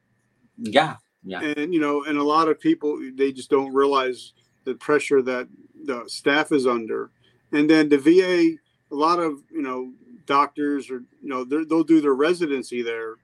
yeah, 0.58 0.96
yeah, 1.24 1.40
and 1.40 1.72
you 1.74 1.80
know 1.80 2.04
and 2.04 2.18
a 2.18 2.22
lot 2.22 2.48
of 2.48 2.60
people 2.60 2.98
they 3.14 3.32
just 3.32 3.50
don't 3.50 3.72
realize 3.72 4.32
the 4.64 4.74
pressure 4.74 5.22
that 5.22 5.48
the 5.84 6.04
staff 6.06 6.52
is 6.52 6.66
under. 6.66 7.10
And 7.52 7.70
then 7.70 7.88
the 7.88 7.98
va 7.98 8.58
a 8.90 8.94
lot 8.94 9.18
of 9.18 9.40
you 9.50 9.62
know 9.62 9.92
doctors 10.26 10.90
or 10.90 11.02
you 11.22 11.28
know 11.28 11.44
they'll 11.44 11.84
do 11.84 12.00
their 12.00 12.14
residency 12.14 12.82
there 12.82 13.14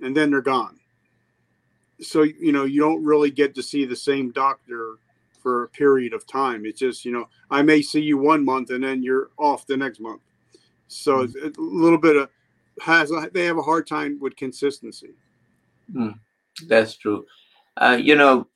and 0.00 0.16
then 0.16 0.30
they're 0.30 0.40
gone. 0.40 0.78
So 2.00 2.22
you 2.22 2.52
know 2.52 2.64
you 2.64 2.80
don't 2.80 3.04
really 3.04 3.30
get 3.30 3.54
to 3.56 3.62
see 3.62 3.84
the 3.84 3.96
same 3.96 4.30
doctor 4.30 4.96
for 5.42 5.64
a 5.64 5.68
period 5.68 6.14
of 6.14 6.26
time. 6.26 6.64
It's 6.64 6.80
just 6.80 7.04
you 7.04 7.12
know 7.12 7.28
i 7.50 7.62
may 7.62 7.82
see 7.82 8.00
you 8.00 8.16
one 8.16 8.44
month 8.44 8.70
and 8.70 8.82
then 8.82 9.02
you're 9.02 9.30
off 9.38 9.66
the 9.66 9.76
next 9.76 10.00
month. 10.00 10.22
So 10.88 11.26
hmm. 11.26 11.32
it's 11.42 11.58
a 11.58 11.60
little 11.60 11.98
bit 11.98 12.16
of 12.16 12.30
has 12.80 13.10
a, 13.10 13.30
they 13.32 13.44
have 13.44 13.58
a 13.58 13.62
hard 13.62 13.86
time 13.86 14.18
with 14.20 14.36
consistency 14.36 15.14
that's 16.68 16.96
true. 16.96 17.24
Uh, 17.76 17.98
you 18.00 18.14
know, 18.14 18.46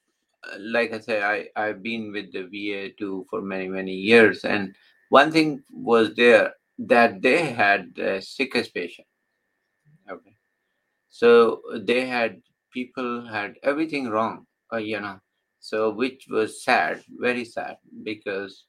like 0.59 0.93
I 0.93 1.01
said, 1.01 1.23
I 1.23 1.49
I've 1.57 1.83
been 1.83 2.13
with 2.13 2.33
the 2.33 2.45
VA 2.45 2.91
too 2.99 3.27
for 3.29 3.43
many 3.43 3.69
many 3.69 3.95
years, 3.95 4.45
and 4.45 4.75
one 5.11 5.33
thing 5.33 5.63
was 5.73 6.15
there 6.15 6.55
that 6.79 7.21
they 7.21 7.47
had 7.47 7.95
the 7.95 8.21
sickest 8.21 8.73
patient. 8.73 9.07
Okay, 10.11 10.35
so 11.11 11.61
they 11.81 12.07
had 12.07 12.41
people 12.73 13.27
had 13.27 13.57
everything 13.63 14.09
wrong, 14.09 14.47
uh, 14.73 14.77
you 14.77 15.01
know, 15.01 15.19
so 15.61 15.91
which 15.91 16.27
was 16.31 16.63
sad, 16.63 17.03
very 17.19 17.45
sad, 17.45 17.77
because 18.05 18.65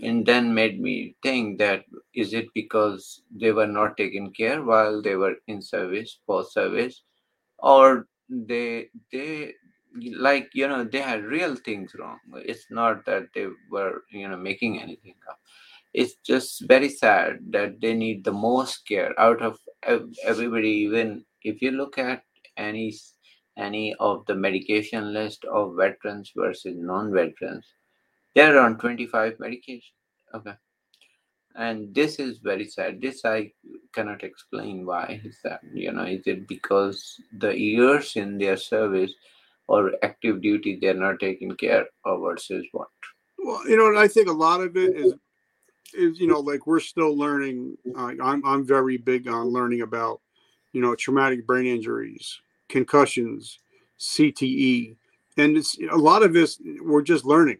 and 0.00 0.24
then 0.24 0.54
made 0.54 0.80
me 0.80 1.14
think 1.22 1.58
that 1.58 1.84
is 2.14 2.32
it 2.32 2.46
because 2.54 3.22
they 3.30 3.52
were 3.52 3.66
not 3.66 3.96
taken 3.96 4.32
care 4.32 4.62
while 4.62 5.02
they 5.02 5.14
were 5.14 5.36
in 5.46 5.60
service 5.60 6.18
post 6.26 6.54
service? 6.54 7.02
Or 7.58 8.06
they 8.28 8.88
they 9.12 9.54
like 10.16 10.50
you 10.54 10.68
know 10.68 10.84
they 10.84 11.00
had 11.00 11.24
real 11.24 11.56
things 11.56 11.94
wrong. 11.98 12.18
It's 12.36 12.66
not 12.70 13.04
that 13.06 13.28
they 13.34 13.48
were 13.70 14.04
you 14.10 14.28
know 14.28 14.36
making 14.36 14.80
anything 14.80 15.16
up. 15.28 15.38
It's 15.92 16.14
just 16.24 16.66
very 16.68 16.88
sad 16.88 17.40
that 17.50 17.80
they 17.80 17.94
need 17.94 18.24
the 18.24 18.32
most 18.32 18.86
care 18.86 19.18
out 19.18 19.42
of 19.42 19.58
everybody. 20.24 20.70
Even 20.70 21.24
if 21.42 21.60
you 21.60 21.72
look 21.72 21.98
at 21.98 22.22
any 22.56 22.94
any 23.56 23.94
of 24.00 24.24
the 24.26 24.34
medication 24.34 25.12
list 25.12 25.44
of 25.44 25.76
veterans 25.76 26.32
versus 26.34 26.76
non-veterans 26.78 27.66
they're 28.34 28.60
on 28.60 28.78
25 28.78 29.38
medication 29.38 29.94
okay 30.34 30.54
and 31.56 31.94
this 31.94 32.18
is 32.18 32.38
very 32.38 32.66
sad 32.66 33.00
this 33.00 33.24
i 33.24 33.50
cannot 33.92 34.22
explain 34.22 34.86
why 34.86 35.20
is 35.24 35.38
that 35.42 35.60
you 35.74 35.92
know 35.92 36.04
is 36.04 36.22
it 36.26 36.46
because 36.46 37.20
the 37.38 37.58
years 37.58 38.16
in 38.16 38.38
their 38.38 38.56
service 38.56 39.12
or 39.70 39.92
active 40.02 40.42
duty 40.42 40.78
they're 40.80 40.94
not 40.94 41.20
taking 41.20 41.54
care 41.56 41.86
of 42.04 42.20
versus 42.20 42.66
what 42.72 42.88
Well, 43.38 43.66
you 43.68 43.76
know, 43.76 43.86
and 43.88 43.98
I 43.98 44.08
think 44.08 44.28
a 44.28 44.32
lot 44.32 44.60
of 44.60 44.76
it 44.76 44.96
is 44.96 45.14
is 45.94 46.20
you 46.20 46.26
know 46.26 46.40
like 46.40 46.66
we're 46.66 46.80
still 46.80 47.16
learning. 47.16 47.76
Uh, 47.96 48.12
I'm 48.22 48.44
I'm 48.44 48.66
very 48.66 48.96
big 48.96 49.28
on 49.28 49.46
learning 49.46 49.82
about 49.82 50.20
you 50.72 50.80
know 50.80 50.94
traumatic 50.94 51.46
brain 51.46 51.66
injuries, 51.66 52.40
concussions, 52.68 53.58
CTE, 53.98 54.96
and 55.36 55.56
it's 55.56 55.78
a 55.90 55.96
lot 55.96 56.22
of 56.22 56.32
this 56.32 56.60
we're 56.82 57.02
just 57.02 57.24
learning. 57.24 57.58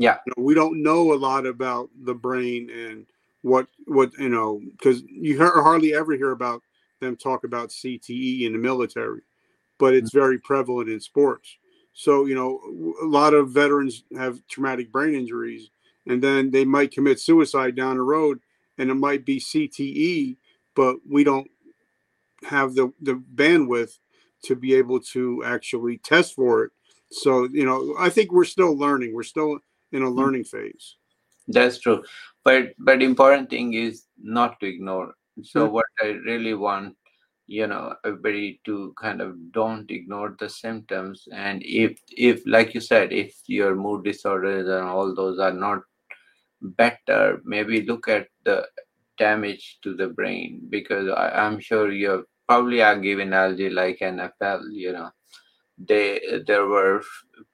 Yeah. 0.00 0.16
You 0.24 0.32
know, 0.34 0.44
we 0.44 0.54
don't 0.54 0.82
know 0.82 1.12
a 1.12 1.14
lot 1.14 1.44
about 1.44 1.90
the 2.04 2.14
brain 2.14 2.70
and 2.70 3.06
what 3.42 3.66
what 3.86 4.12
you 4.18 4.30
know 4.30 4.60
because 4.72 5.02
you 5.02 5.38
hardly 5.38 5.94
ever 5.94 6.12
hear 6.16 6.30
about 6.30 6.62
them 7.00 7.16
talk 7.16 7.44
about 7.44 7.68
CTE 7.68 8.42
in 8.46 8.52
the 8.52 8.58
military, 8.58 9.20
but 9.78 9.94
it's 9.94 10.12
very 10.12 10.38
prevalent 10.38 10.88
in 10.88 11.00
sports. 11.00 11.54
So 11.92 12.24
you 12.24 12.34
know 12.34 12.60
a 13.02 13.06
lot 13.06 13.34
of 13.34 13.50
veterans 13.50 14.04
have 14.16 14.40
traumatic 14.48 14.90
brain 14.90 15.14
injuries, 15.14 15.68
and 16.06 16.22
then 16.22 16.50
they 16.50 16.64
might 16.64 16.92
commit 16.92 17.20
suicide 17.20 17.76
down 17.76 17.96
the 17.98 18.02
road, 18.02 18.40
and 18.78 18.88
it 18.90 18.94
might 18.94 19.26
be 19.26 19.38
CTE, 19.38 20.38
but 20.74 20.96
we 21.06 21.24
don't 21.24 21.50
have 22.44 22.74
the 22.74 22.90
the 23.02 23.22
bandwidth 23.34 23.98
to 24.44 24.56
be 24.56 24.74
able 24.74 24.98
to 25.00 25.44
actually 25.44 25.98
test 25.98 26.34
for 26.34 26.64
it. 26.64 26.72
So 27.10 27.48
you 27.52 27.66
know 27.66 27.94
I 27.98 28.08
think 28.08 28.32
we're 28.32 28.44
still 28.46 28.74
learning. 28.74 29.14
We're 29.14 29.24
still 29.24 29.58
in 29.92 30.02
a 30.02 30.10
learning 30.10 30.44
phase. 30.44 30.96
that's 31.48 31.78
true. 31.80 32.02
But 32.44 32.74
but 32.78 33.02
important 33.02 33.50
thing 33.50 33.74
is 33.74 34.04
not 34.22 34.60
to 34.60 34.66
ignore. 34.66 35.14
So 35.42 35.60
Mhm. 35.66 35.72
what 35.76 35.86
i 36.02 36.08
really 36.30 36.54
want 36.54 36.96
you 37.46 37.66
know 37.70 37.84
everybody 38.04 38.60
to 38.66 38.74
kind 39.00 39.20
of 39.24 39.30
don't 39.52 39.90
ignore 39.90 40.36
the 40.38 40.48
symptoms. 40.48 41.26
And 41.32 41.62
if 41.64 41.98
if 42.30 42.42
like 42.46 42.74
you 42.74 42.80
said 42.80 43.12
if 43.12 43.34
your 43.46 43.74
mood 43.74 44.04
disorders 44.04 44.68
and 44.68 44.86
all 44.96 45.14
those 45.14 45.38
are 45.40 45.52
not 45.52 45.82
better 46.62 47.40
maybe 47.44 47.82
look 47.82 48.08
at 48.08 48.28
the 48.44 48.66
damage 49.18 49.78
to 49.82 49.94
the 49.96 50.08
brain. 50.08 50.60
Because 50.70 51.08
I, 51.08 51.30
i'm 51.46 51.58
sure 51.60 51.90
you 51.92 52.26
probably 52.48 52.82
are 52.82 52.98
given 52.98 53.28
analogy 53.28 53.70
like 53.70 53.98
nfl 54.00 54.62
you 54.72 54.92
know. 54.92 55.10
They 55.78 56.20
there 56.46 56.66
were 56.66 57.02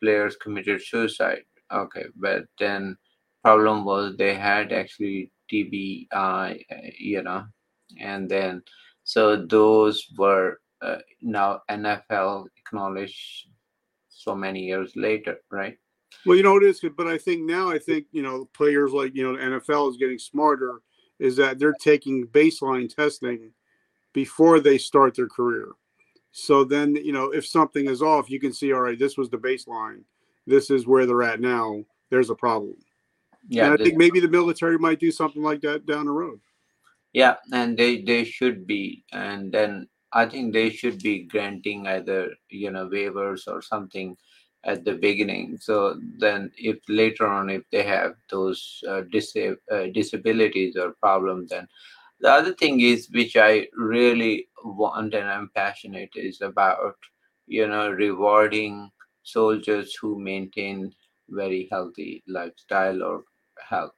players 0.02 0.37
committed 0.37 0.83
suicide 0.83 1.45
okay 1.73 2.06
but 2.16 2.44
then 2.58 2.96
problem 3.42 3.85
was 3.85 4.16
they 4.16 4.35
had 4.35 4.73
actually 4.73 5.30
tbi 5.50 6.06
uh, 6.12 6.54
you 6.99 7.23
know 7.23 7.44
and 8.00 8.28
then 8.28 8.62
so 9.04 9.37
those 9.37 10.06
were 10.18 10.58
uh, 10.82 10.99
now 11.23 11.61
nfl 11.70 12.46
acknowledged 12.56 13.49
so 14.08 14.35
many 14.35 14.64
years 14.64 14.92
later 14.96 15.37
right 15.50 15.78
Well, 16.25 16.37
you 16.37 16.42
know 16.42 16.56
it 16.56 16.64
is, 16.64 16.80
but 16.96 17.06
I 17.06 17.18
think 17.18 17.42
now 17.42 17.70
I 17.70 17.78
think 17.78 18.06
you 18.11 18.23
know 18.23 18.49
players 18.54 18.92
like 18.92 19.14
you 19.14 19.23
know 19.23 19.37
the 19.37 19.61
NFL 19.61 19.90
is 19.90 19.96
getting 19.96 20.18
smarter. 20.18 20.80
Is 21.18 21.37
that 21.37 21.58
they're 21.58 21.73
taking 21.80 22.26
baseline 22.26 22.94
testing 22.94 23.52
before 24.12 24.61
they 24.61 24.76
start 24.76 25.14
their 25.14 25.28
career. 25.28 25.68
So 26.32 26.64
then 26.64 26.96
you 26.96 27.12
know 27.12 27.30
if 27.30 27.46
something 27.46 27.88
is 27.88 28.02
off, 28.02 28.28
you 28.28 28.40
can 28.40 28.52
see 28.52 28.73
all 28.73 28.80
right, 28.80 28.99
this 28.99 29.16
was 29.16 29.30
the 29.30 29.38
baseline. 29.38 30.02
This 30.47 30.71
is 30.71 30.87
where 30.87 31.07
they're 31.07 31.23
at 31.23 31.41
now. 31.41 31.85
There's 32.11 32.31
a 32.31 32.35
problem. 32.35 32.76
yeah 33.49 33.67
and 33.67 33.75
I 33.75 33.85
think 33.85 33.97
maybe 33.97 34.21
the 34.21 34.29
military 34.29 34.79
might 34.79 35.00
do 35.00 35.11
something 35.11 35.43
like 35.43 35.61
that 35.62 35.87
down 35.87 36.07
the 36.07 36.12
road. 36.12 36.41
yeah 37.12 37.37
and 37.53 37.76
they 37.76 38.03
they 38.03 38.25
should 38.25 38.67
be 38.67 39.05
and 39.12 39.53
then 39.53 39.88
I 40.12 40.26
think 40.26 40.53
they 40.53 40.71
should 40.71 41.03
be 41.03 41.25
granting 41.25 41.87
either 41.87 42.35
you 42.49 42.71
know 42.71 42.88
waivers 42.88 43.43
or 43.47 43.61
something 43.61 44.17
at 44.65 44.85
the 44.85 44.95
beginning. 44.95 45.59
So 45.61 45.99
then, 46.19 46.50
if 46.57 46.79
later 46.88 47.26
on, 47.26 47.49
if 47.50 47.62
they 47.71 47.85
have 47.85 48.15
those 48.31 48.83
uh, 48.88 49.03
uh, 49.73 49.87
disabilities 49.93 50.76
or 50.76 50.93
problems, 51.00 51.50
then 51.50 51.69
the 52.21 52.31
other 52.31 52.53
thing 52.55 52.81
is 52.81 53.09
which 53.11 53.37
I 53.37 53.69
really 53.75 54.49
want 54.65 55.15
and 55.15 55.29
I'm 55.29 55.50
passionate 55.55 56.11
is 56.17 56.41
about 56.41 56.97
you 57.47 57.67
know 57.69 57.91
rewarding 57.91 58.91
soldiers 59.26 59.95
who 60.00 60.18
maintain 60.18 60.92
very 61.28 61.68
healthy 61.71 62.23
lifestyle 62.26 63.02
or 63.02 63.25
health 63.71 63.95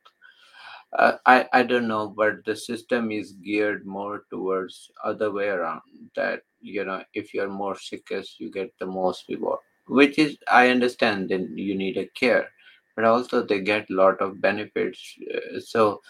uh, 0.93 1.17
I 1.27 1.47
I 1.53 1.63
don't 1.63 1.89
know, 1.89 2.09
but 2.09 2.45
the 2.45 2.57
system 2.57 3.11
is 3.11 3.33
geared 3.33 3.87
more 3.87 4.25
towards 4.31 4.91
other 5.05 5.31
way 5.31 5.49
around. 5.49 5.83
That 6.17 6.43
you 6.61 6.85
know, 6.85 7.03
if 7.15 7.35
you're 7.35 7.49
more 7.49 7.77
sickest, 7.79 8.41
you 8.41 8.51
get 8.51 8.73
the 8.79 8.87
most 8.87 9.25
reward, 9.29 9.61
which 9.87 10.19
is 10.19 10.39
I 10.51 10.71
understand. 10.71 11.29
Then 11.29 11.53
you 11.57 11.75
need 11.75 11.99
a 11.99 12.07
care, 12.19 12.49
but 12.97 13.05
also 13.05 13.43
they 13.43 13.61
get 13.61 13.91
a 13.91 13.95
lot 13.95 14.21
of 14.21 14.41
benefits. 14.41 15.15
Uh, 15.35 15.61
so 15.61 16.01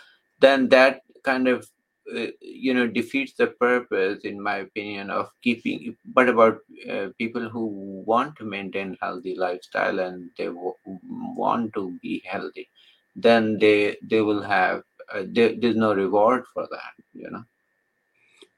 then 0.41 0.69
that 0.69 1.01
kind 1.25 1.49
of 1.49 1.69
uh, 2.17 2.27
you 2.41 2.73
know 2.75 2.87
defeats 2.87 3.35
the 3.35 3.47
purpose 3.47 4.25
in 4.25 4.41
my 4.41 4.57
opinion 4.59 5.11
of 5.11 5.31
keeping 5.43 5.97
but 6.07 6.29
about 6.29 6.59
uh, 6.91 7.09
people 7.19 7.49
who 7.49 7.67
want 8.07 8.35
to 8.37 8.45
maintain 8.45 8.97
healthy 9.01 9.35
lifestyle 9.37 9.99
and 9.99 10.31
they 10.39 10.47
w- 10.47 10.75
want 11.37 11.73
to 11.75 11.99
be 12.03 12.23
healthy 12.25 12.69
then 13.17 13.59
they 13.59 13.97
they 14.03 14.21
will 14.21 14.43
have 14.43 14.83
uh, 15.15 15.23
there, 15.27 15.55
there's 15.59 15.77
no 15.77 15.95
reward 15.95 16.45
for 16.53 16.67
that 16.71 16.93
you 17.15 17.31
know? 17.31 17.45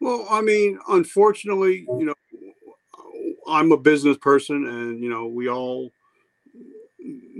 Well, 0.01 0.27
I 0.31 0.41
mean, 0.41 0.79
unfortunately, 0.89 1.87
you 1.99 2.07
know, 2.07 2.15
I'm 3.47 3.73
a 3.73 3.77
business 3.77 4.17
person, 4.17 4.67
and 4.67 5.03
you 5.03 5.11
know, 5.11 5.27
we 5.27 5.49
all 5.49 5.91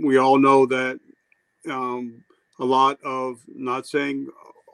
we 0.03 0.17
all 0.17 0.37
know 0.37 0.65
that 0.67 0.99
um, 1.69 2.23
a 2.59 2.65
lot 2.65 2.99
of 3.03 3.41
not 3.47 3.87
saying 3.87 4.27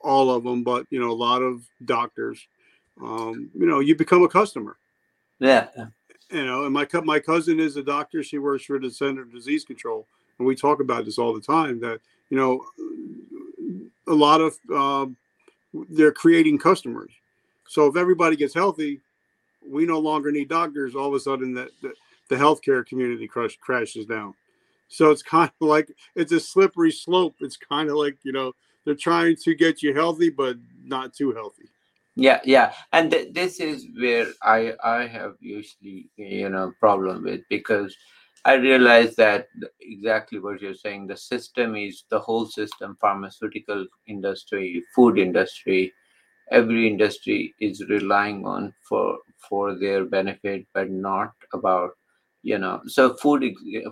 all 0.08 0.32
of 0.32 0.44
them, 0.46 0.64
but 0.64 0.88
you 0.90 1.00
know, 1.00 1.12
a 1.12 1.14
lot 1.14 1.42
of 1.42 1.64
doctors, 1.84 2.48
um, 3.04 3.52
you 3.54 3.66
know, 3.66 3.82
you 3.82 3.94
become 3.94 4.24
a 4.24 4.28
customer. 4.28 4.78
yeah 5.40 5.68
You 6.32 6.46
know, 6.46 6.64
and 6.64 6.74
my 6.74 6.86
co- 6.86 7.02
my 7.02 7.20
cousin 7.20 7.60
is 7.60 7.76
a 7.76 7.84
doctor. 7.84 8.24
She 8.24 8.38
works 8.38 8.64
for 8.64 8.80
the 8.80 8.90
Center 8.90 9.24
of 9.24 9.34
Disease 9.34 9.66
Control, 9.66 10.08
and 10.40 10.48
we 10.48 10.56
talk 10.56 10.80
about 10.80 11.04
this 11.06 11.18
all 11.18 11.34
the 11.34 11.42
time. 11.42 11.80
That 11.82 12.00
you 12.30 12.38
know, 12.38 12.64
a 14.08 14.14
lot 14.14 14.40
of 14.40 14.58
um, 14.74 15.18
they're 15.90 16.14
creating 16.14 16.58
customers. 16.58 17.12
So 17.68 17.86
if 17.88 17.98
everybody 17.98 18.38
gets 18.38 18.54
healthy, 18.54 19.02
we 19.70 19.86
no 19.86 20.00
longer 20.00 20.32
need 20.32 20.48
doctors. 20.48 20.96
All 20.96 21.08
of 21.10 21.14
a 21.14 21.20
sudden, 21.20 21.54
that 21.56 21.70
the, 21.82 21.94
the 22.30 22.36
healthcare 22.36 22.86
community 22.86 23.28
crush, 23.28 23.58
crashes 23.58 24.06
down. 24.06 24.34
So 24.88 25.12
it's 25.12 25.24
kind 25.36 25.52
of 25.62 25.68
like 25.68 25.92
it's 26.16 26.32
a 26.32 26.40
slippery 26.40 26.92
slope. 26.92 27.36
It's 27.42 27.58
kind 27.58 27.90
of 27.90 27.98
like 27.98 28.18
you 28.24 28.32
know 28.32 28.54
they're 28.88 28.96
trying 28.96 29.36
to 29.44 29.54
get 29.54 29.84
you 29.84 29.94
healthy, 29.94 30.30
but 30.30 30.56
not 30.82 31.14
too 31.14 31.34
healthy. 31.34 31.68
yeah 32.16 32.40
yeah 32.44 32.74
and 32.94 33.12
th- 33.12 33.32
this 33.34 33.60
is 33.60 33.86
where 34.04 34.28
i 34.42 34.74
i 34.84 35.06
have 35.06 35.34
usually 35.40 36.10
you 36.16 36.50
know 36.54 36.72
problem 36.80 37.24
with 37.24 37.42
because 37.50 37.96
i 38.46 38.54
realize 38.54 39.16
that 39.16 39.46
exactly 39.82 40.40
what 40.40 40.60
you're 40.62 40.74
saying 40.86 41.06
the 41.06 41.18
system 41.18 41.76
is 41.76 42.06
the 42.10 42.22
whole 42.28 42.48
system 42.48 42.98
pharmaceutical 43.00 43.86
industry 44.08 44.84
food 44.96 45.20
industry 45.20 45.94
every 46.60 46.88
industry 46.88 47.54
is 47.60 47.86
relying 47.96 48.46
on 48.56 48.74
for 48.90 49.06
for 49.50 49.76
their 49.84 50.06
benefit 50.18 50.66
but 50.74 50.90
not 50.90 51.32
about 51.54 51.92
you 52.42 52.58
know 52.58 52.82
so 52.88 53.16
food 53.18 53.44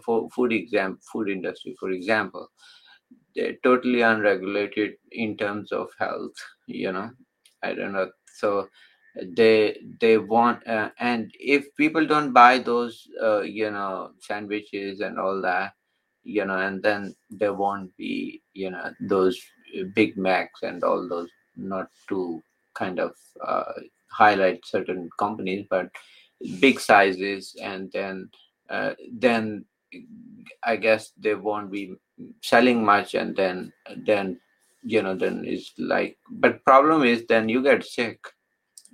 for 0.03 0.17
food 0.35 0.51
exam 0.61 0.97
food 1.11 1.29
industry 1.29 1.75
for 1.79 1.91
example 1.91 2.49
totally 3.63 4.01
unregulated 4.01 4.95
in 5.11 5.35
terms 5.37 5.71
of 5.71 5.89
health 5.99 6.33
you 6.67 6.91
know 6.91 7.09
i 7.63 7.73
don't 7.73 7.93
know. 7.93 8.09
So 8.35 8.67
they 9.23 9.77
they 10.01 10.17
want 10.17 10.67
uh, 10.67 10.89
and 10.99 11.31
if 11.39 11.73
people 11.77 12.05
don't 12.05 12.33
buy 12.33 12.59
those 12.59 13.07
uh, 13.21 13.41
you 13.41 13.71
know 13.71 14.11
sandwiches 14.19 14.99
and 14.99 15.17
all 15.17 15.41
that 15.41 15.73
you 16.23 16.43
know 16.43 16.59
and 16.59 16.83
then 16.83 17.15
there 17.29 17.53
won't 17.53 17.95
be 17.95 18.41
you 18.53 18.71
know 18.71 18.91
those 18.99 19.39
uh, 19.79 19.83
big 19.93 20.17
macs 20.17 20.63
and 20.63 20.83
all 20.83 21.07
those 21.07 21.29
not 21.55 21.87
to 22.09 22.43
kind 22.73 22.99
of 22.99 23.13
uh, 23.45 23.71
highlight 24.11 24.59
certain 24.65 25.09
companies 25.17 25.65
but 25.69 25.87
big 26.59 26.79
sizes 26.79 27.55
and 27.61 27.89
then 27.93 28.29
uh, 28.69 28.91
then 29.13 29.63
i 30.63 30.75
guess 30.75 31.11
they 31.17 31.35
won't 31.35 31.71
be 31.71 31.95
selling 32.41 32.83
much 32.83 33.13
and 33.13 33.35
then 33.35 33.71
then 34.05 34.39
you 34.83 35.01
know 35.01 35.15
then 35.15 35.43
it's 35.45 35.73
like 35.77 36.17
but 36.29 36.63
problem 36.63 37.03
is 37.03 37.25
then 37.27 37.49
you 37.49 37.61
get 37.61 37.83
sick 37.83 38.19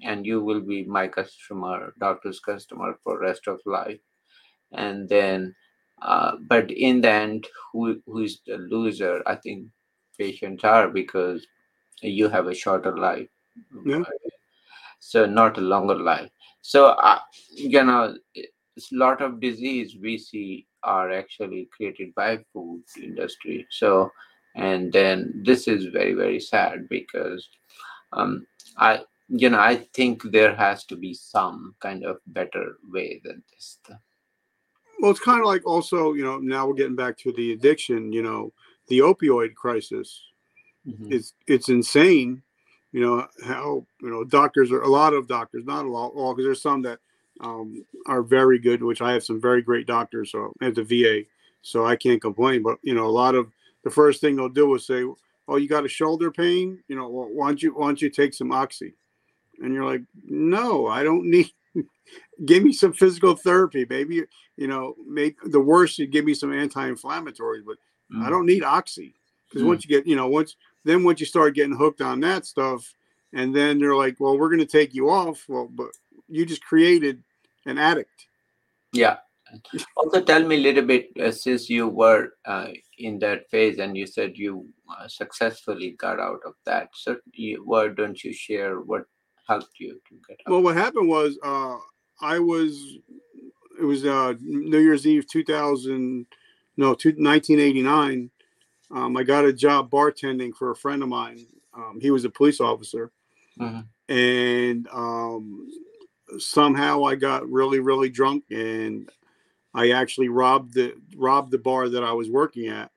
and 0.04 0.26
you 0.26 0.42
will 0.42 0.62
be 0.62 0.84
my 0.84 1.08
customer 1.08 1.94
doctor's 2.00 2.40
customer 2.40 2.98
for 3.04 3.20
rest 3.20 3.48
of 3.48 3.60
life. 3.66 4.00
And 4.72 5.08
then 5.08 5.56
uh, 6.02 6.38
but 6.48 6.72
in 6.72 7.02
the 7.02 7.12
end 7.12 7.48
who 7.72 8.02
who 8.06 8.24
is 8.24 8.40
the 8.46 8.58
loser? 8.58 9.22
I 9.26 9.36
think 9.36 9.68
patients 10.18 10.64
are 10.64 10.90
because 10.90 11.46
you 12.02 12.30
have 12.30 12.48
a 12.48 12.56
shorter 12.56 12.98
life. 12.98 13.30
Yeah. 13.86 14.04
so 15.00 15.26
not 15.26 15.58
a 15.58 15.62
longer 15.62 15.96
life. 15.96 16.30
So 16.62 16.88
uh, 16.88 17.20
you 17.54 17.84
know 17.84 18.16
it's 18.34 18.92
a 18.92 18.96
lot 18.96 19.22
of 19.22 19.40
disease 19.40 19.96
we 20.02 20.18
see 20.18 20.66
are 20.84 21.12
actually 21.12 21.70
created 21.76 22.14
by 22.16 22.38
food 22.54 22.82
industry 23.02 23.66
so 23.70 24.12
and 24.56 24.92
then 24.92 25.42
this 25.46 25.68
is 25.68 25.86
very 25.86 26.14
very 26.14 26.40
sad 26.40 26.88
because 26.90 27.48
um 28.14 28.46
i 28.78 29.00
you 29.30 29.50
know 29.50 29.60
i 29.60 29.76
think 29.94 30.22
there 30.32 30.56
has 30.56 30.86
to 30.86 30.96
be 30.96 31.14
some 31.14 31.76
kind 31.80 32.04
of 32.04 32.18
better 32.28 32.78
way 32.92 33.22
than 33.24 33.42
this 33.54 33.80
Well, 35.00 35.12
it's 35.12 35.20
kind 35.20 35.40
of 35.40 35.48
like 35.48 35.66
also, 35.66 36.14
you 36.14 36.24
know, 36.24 36.38
now 36.38 36.68
we're 36.68 36.76
getting 36.76 36.96
back 36.96 37.18
to 37.20 37.32
the 37.32 37.54
addiction. 37.54 38.12
You 38.14 38.22
know, 38.22 38.54
the 38.88 39.00
opioid 39.00 39.56
crisis. 39.56 40.22
Mhm. 40.88 41.12
It's 41.12 41.34
it's 41.48 41.70
insane. 41.70 42.44
You 42.92 43.02
know 43.02 43.28
how 43.44 43.86
you 44.02 44.10
know 44.10 44.24
doctors 44.24 44.72
are 44.72 44.82
a 44.82 44.88
lot 44.90 45.14
of 45.14 45.28
doctors, 45.28 45.66
not 45.66 45.86
a 45.86 45.90
lot, 45.90 46.10
all 46.10 46.34
because 46.34 46.46
there's 46.46 46.62
some 46.62 46.82
that 46.84 47.00
um, 47.40 47.86
are 48.06 48.22
very 48.22 48.60
good, 48.60 48.84
which 48.84 49.02
I 49.02 49.14
have 49.14 49.24
some 49.24 49.42
very 49.42 49.62
great 49.62 49.88
doctors 49.88 50.32
so 50.32 50.54
at 50.62 50.76
the 50.76 50.84
VA, 50.84 51.24
so 51.62 51.86
I 51.86 51.96
can't 51.96 52.22
complain. 52.22 52.62
But 52.62 52.78
you 52.84 52.94
know, 52.94 53.06
a 53.06 53.08
lot 53.08 53.36
of 53.36 53.52
the 53.84 53.90
first 53.90 54.22
thing 54.22 54.36
they'll 54.36 54.50
do 54.50 54.76
is 54.76 54.86
say, 54.86 55.04
"Oh, 55.48 55.56
you 55.58 55.68
got 55.68 55.86
a 55.86 55.90
shoulder 55.90 56.32
pain? 56.32 56.84
You 56.88 56.96
know, 56.96 57.08
well, 57.10 57.30
why 57.32 57.48
don't 57.48 57.64
you 57.64 57.72
why 57.74 57.88
don't 57.88 58.02
you 58.02 58.10
take 58.10 58.34
some 58.34 58.52
oxy?" 58.52 58.94
And 59.60 59.74
you're 59.74 59.86
like, 59.86 60.02
"No, 60.26 60.88
I 60.88 61.04
don't 61.04 61.30
need." 61.30 61.52
give 62.46 62.64
me 62.64 62.74
some 62.74 62.92
physical 62.92 63.36
therapy, 63.36 63.86
baby. 63.86 64.24
You 64.58 64.68
know, 64.68 64.96
make 65.08 65.38
the 65.44 65.60
worst. 65.60 65.98
You 65.98 66.08
give 66.08 66.26
me 66.26 66.34
some 66.34 66.52
anti-inflammatories, 66.54 67.66
but 67.66 67.78
I 68.22 68.30
don't 68.30 68.46
need 68.46 68.64
oxy 68.64 69.16
because 69.48 69.64
Mm. 69.64 69.68
once 69.68 69.86
you 69.86 69.90
get, 69.90 70.06
you 70.06 70.16
know, 70.16 70.28
once 70.28 70.56
then 70.84 71.04
once 71.04 71.20
you 71.20 71.26
start 71.26 71.56
getting 71.56 71.76
hooked 71.76 72.02
on 72.02 72.20
that 72.22 72.46
stuff, 72.46 72.94
and 73.34 73.56
then 73.56 73.80
they're 73.80 73.96
like, 73.96 74.20
well, 74.20 74.38
we're 74.38 74.50
going 74.50 74.60
to 74.60 74.66
take 74.66 74.94
you 74.94 75.10
off. 75.10 75.46
Well, 75.48 75.70
but 75.72 75.92
you 76.32 76.46
just 76.46 76.64
created 76.64 77.24
an 77.66 77.78
addict. 77.78 78.28
Yeah. 78.94 79.18
Also, 79.98 80.22
tell 80.22 80.44
me 80.44 80.56
a 80.56 80.60
little 80.60 80.86
bit 80.86 81.10
uh, 81.22 81.32
since 81.32 81.70
you 81.70 81.88
were 81.88 82.30
uh, 82.46 82.68
in 82.98 83.20
that 83.20 83.50
phase 83.50 83.80
and 83.80 83.98
you 83.98 84.08
said 84.08 84.38
you 84.38 84.66
uh, 84.98 85.08
successfully 85.08 85.92
got 86.00 86.20
out 86.20 86.40
of 86.46 86.54
that. 86.66 86.90
So, 86.94 87.18
you, 87.34 87.62
why 87.66 87.90
don't 87.90 88.24
you 88.24 88.32
share 88.32 88.80
what 88.80 89.04
helped 89.48 89.78
you 89.78 90.00
to 90.08 90.16
get 90.28 90.40
out? 90.48 90.52
Well, 90.52 90.62
what 90.62 90.78
happened 90.78 91.10
was 91.10 91.38
uh, 91.44 91.76
I 92.22 92.40
was 92.40 93.00
it 93.80 93.84
was 93.84 94.06
uh, 94.06 94.36
New 94.40 94.80
Year's 94.80 95.06
Eve 95.06 95.28
2000 95.28 96.26
no 96.78 96.94
two, 96.94 97.10
1989. 97.10 98.30
Um, 98.92 99.18
I 99.18 99.24
got 99.24 99.46
a 99.46 99.54
job 99.54 99.90
bartending 99.90 100.54
for 100.54 100.72
a 100.72 100.76
friend 100.76 101.04
of 101.04 101.10
mine. 101.10 101.46
Um, 101.74 102.00
he 102.02 102.12
was 102.12 102.26
a 102.26 102.30
police 102.30 102.60
officer, 102.60 103.12
Mhm. 103.60 103.86
and 104.10 104.88
um, 104.92 105.70
somehow 106.38 107.04
I 107.04 107.16
got 107.16 107.50
really 107.50 107.80
really 107.80 108.10
drunk 108.10 108.46
and 108.52 109.10
I 109.74 109.92
actually 109.92 110.30
robbed 110.30 110.74
the 110.74 110.96
robbed 111.16 111.52
the 111.52 111.58
bar 111.58 111.90
that 111.90 112.04
I 112.04 112.12
was 112.12 112.30
working 112.30 112.68
at, 112.68 112.92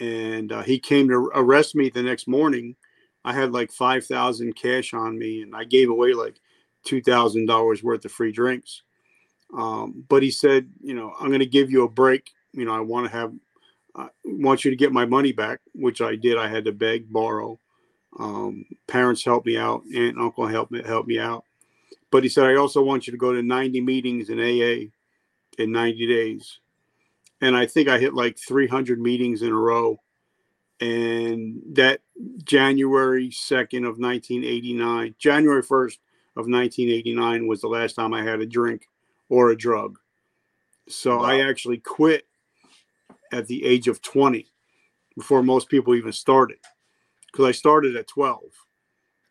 and 0.00 0.50
uh, 0.50 0.62
he 0.62 0.78
came 0.78 1.08
to 1.08 1.30
arrest 1.34 1.74
me 1.74 1.90
the 1.90 2.02
next 2.02 2.26
morning. 2.26 2.76
I 3.24 3.32
had 3.32 3.52
like 3.52 3.70
five 3.70 4.06
thousand 4.06 4.54
cash 4.54 4.94
on 4.94 5.18
me, 5.18 5.42
and 5.42 5.54
I 5.54 5.64
gave 5.64 5.90
away 5.90 6.14
like 6.14 6.36
two 6.84 7.02
thousand 7.02 7.46
dollars 7.46 7.82
worth 7.82 8.04
of 8.04 8.12
free 8.12 8.32
drinks. 8.32 8.82
Um, 9.56 10.04
but 10.08 10.22
he 10.22 10.30
said, 10.30 10.68
you 10.80 10.94
know, 10.94 11.14
I'm 11.20 11.28
going 11.28 11.40
to 11.40 11.46
give 11.46 11.70
you 11.70 11.84
a 11.84 11.88
break. 11.88 12.32
You 12.52 12.64
know, 12.64 12.74
I 12.74 12.80
want 12.80 13.06
to 13.06 13.12
have, 13.12 13.32
I 13.94 14.08
want 14.24 14.64
you 14.64 14.70
to 14.70 14.76
get 14.76 14.92
my 14.92 15.06
money 15.06 15.32
back, 15.32 15.60
which 15.74 16.00
I 16.00 16.16
did. 16.16 16.38
I 16.38 16.48
had 16.48 16.64
to 16.64 16.72
beg, 16.72 17.12
borrow. 17.12 17.58
Um, 18.18 18.64
parents 18.88 19.24
helped 19.24 19.46
me 19.46 19.56
out, 19.56 19.82
aunt, 19.94 20.16
and 20.16 20.20
uncle 20.20 20.46
helped 20.46 20.72
me 20.72 20.82
help 20.84 21.06
me 21.06 21.18
out. 21.18 21.44
But 22.14 22.22
he 22.22 22.28
said, 22.28 22.44
I 22.44 22.54
also 22.54 22.80
want 22.80 23.08
you 23.08 23.10
to 23.10 23.16
go 23.16 23.32
to 23.32 23.42
90 23.42 23.80
meetings 23.80 24.30
in 24.30 24.38
AA 24.38 24.92
in 25.60 25.72
90 25.72 26.06
days. 26.06 26.60
And 27.40 27.56
I 27.56 27.66
think 27.66 27.88
I 27.88 27.98
hit 27.98 28.14
like 28.14 28.38
300 28.38 29.00
meetings 29.00 29.42
in 29.42 29.50
a 29.50 29.56
row. 29.56 30.00
And 30.78 31.60
that 31.72 32.02
January 32.44 33.30
2nd 33.30 33.78
of 33.78 33.98
1989, 33.98 35.16
January 35.18 35.64
1st 35.64 35.98
of 36.36 36.46
1989 36.46 37.48
was 37.48 37.60
the 37.60 37.66
last 37.66 37.94
time 37.94 38.14
I 38.14 38.22
had 38.22 38.40
a 38.40 38.46
drink 38.46 38.88
or 39.28 39.50
a 39.50 39.56
drug. 39.56 39.98
So 40.88 41.16
wow. 41.16 41.24
I 41.24 41.40
actually 41.40 41.78
quit 41.78 42.28
at 43.32 43.48
the 43.48 43.64
age 43.64 43.88
of 43.88 44.00
20 44.02 44.46
before 45.16 45.42
most 45.42 45.68
people 45.68 45.96
even 45.96 46.12
started 46.12 46.58
because 47.32 47.44
I 47.44 47.50
started 47.50 47.96
at 47.96 48.06
12. 48.06 48.40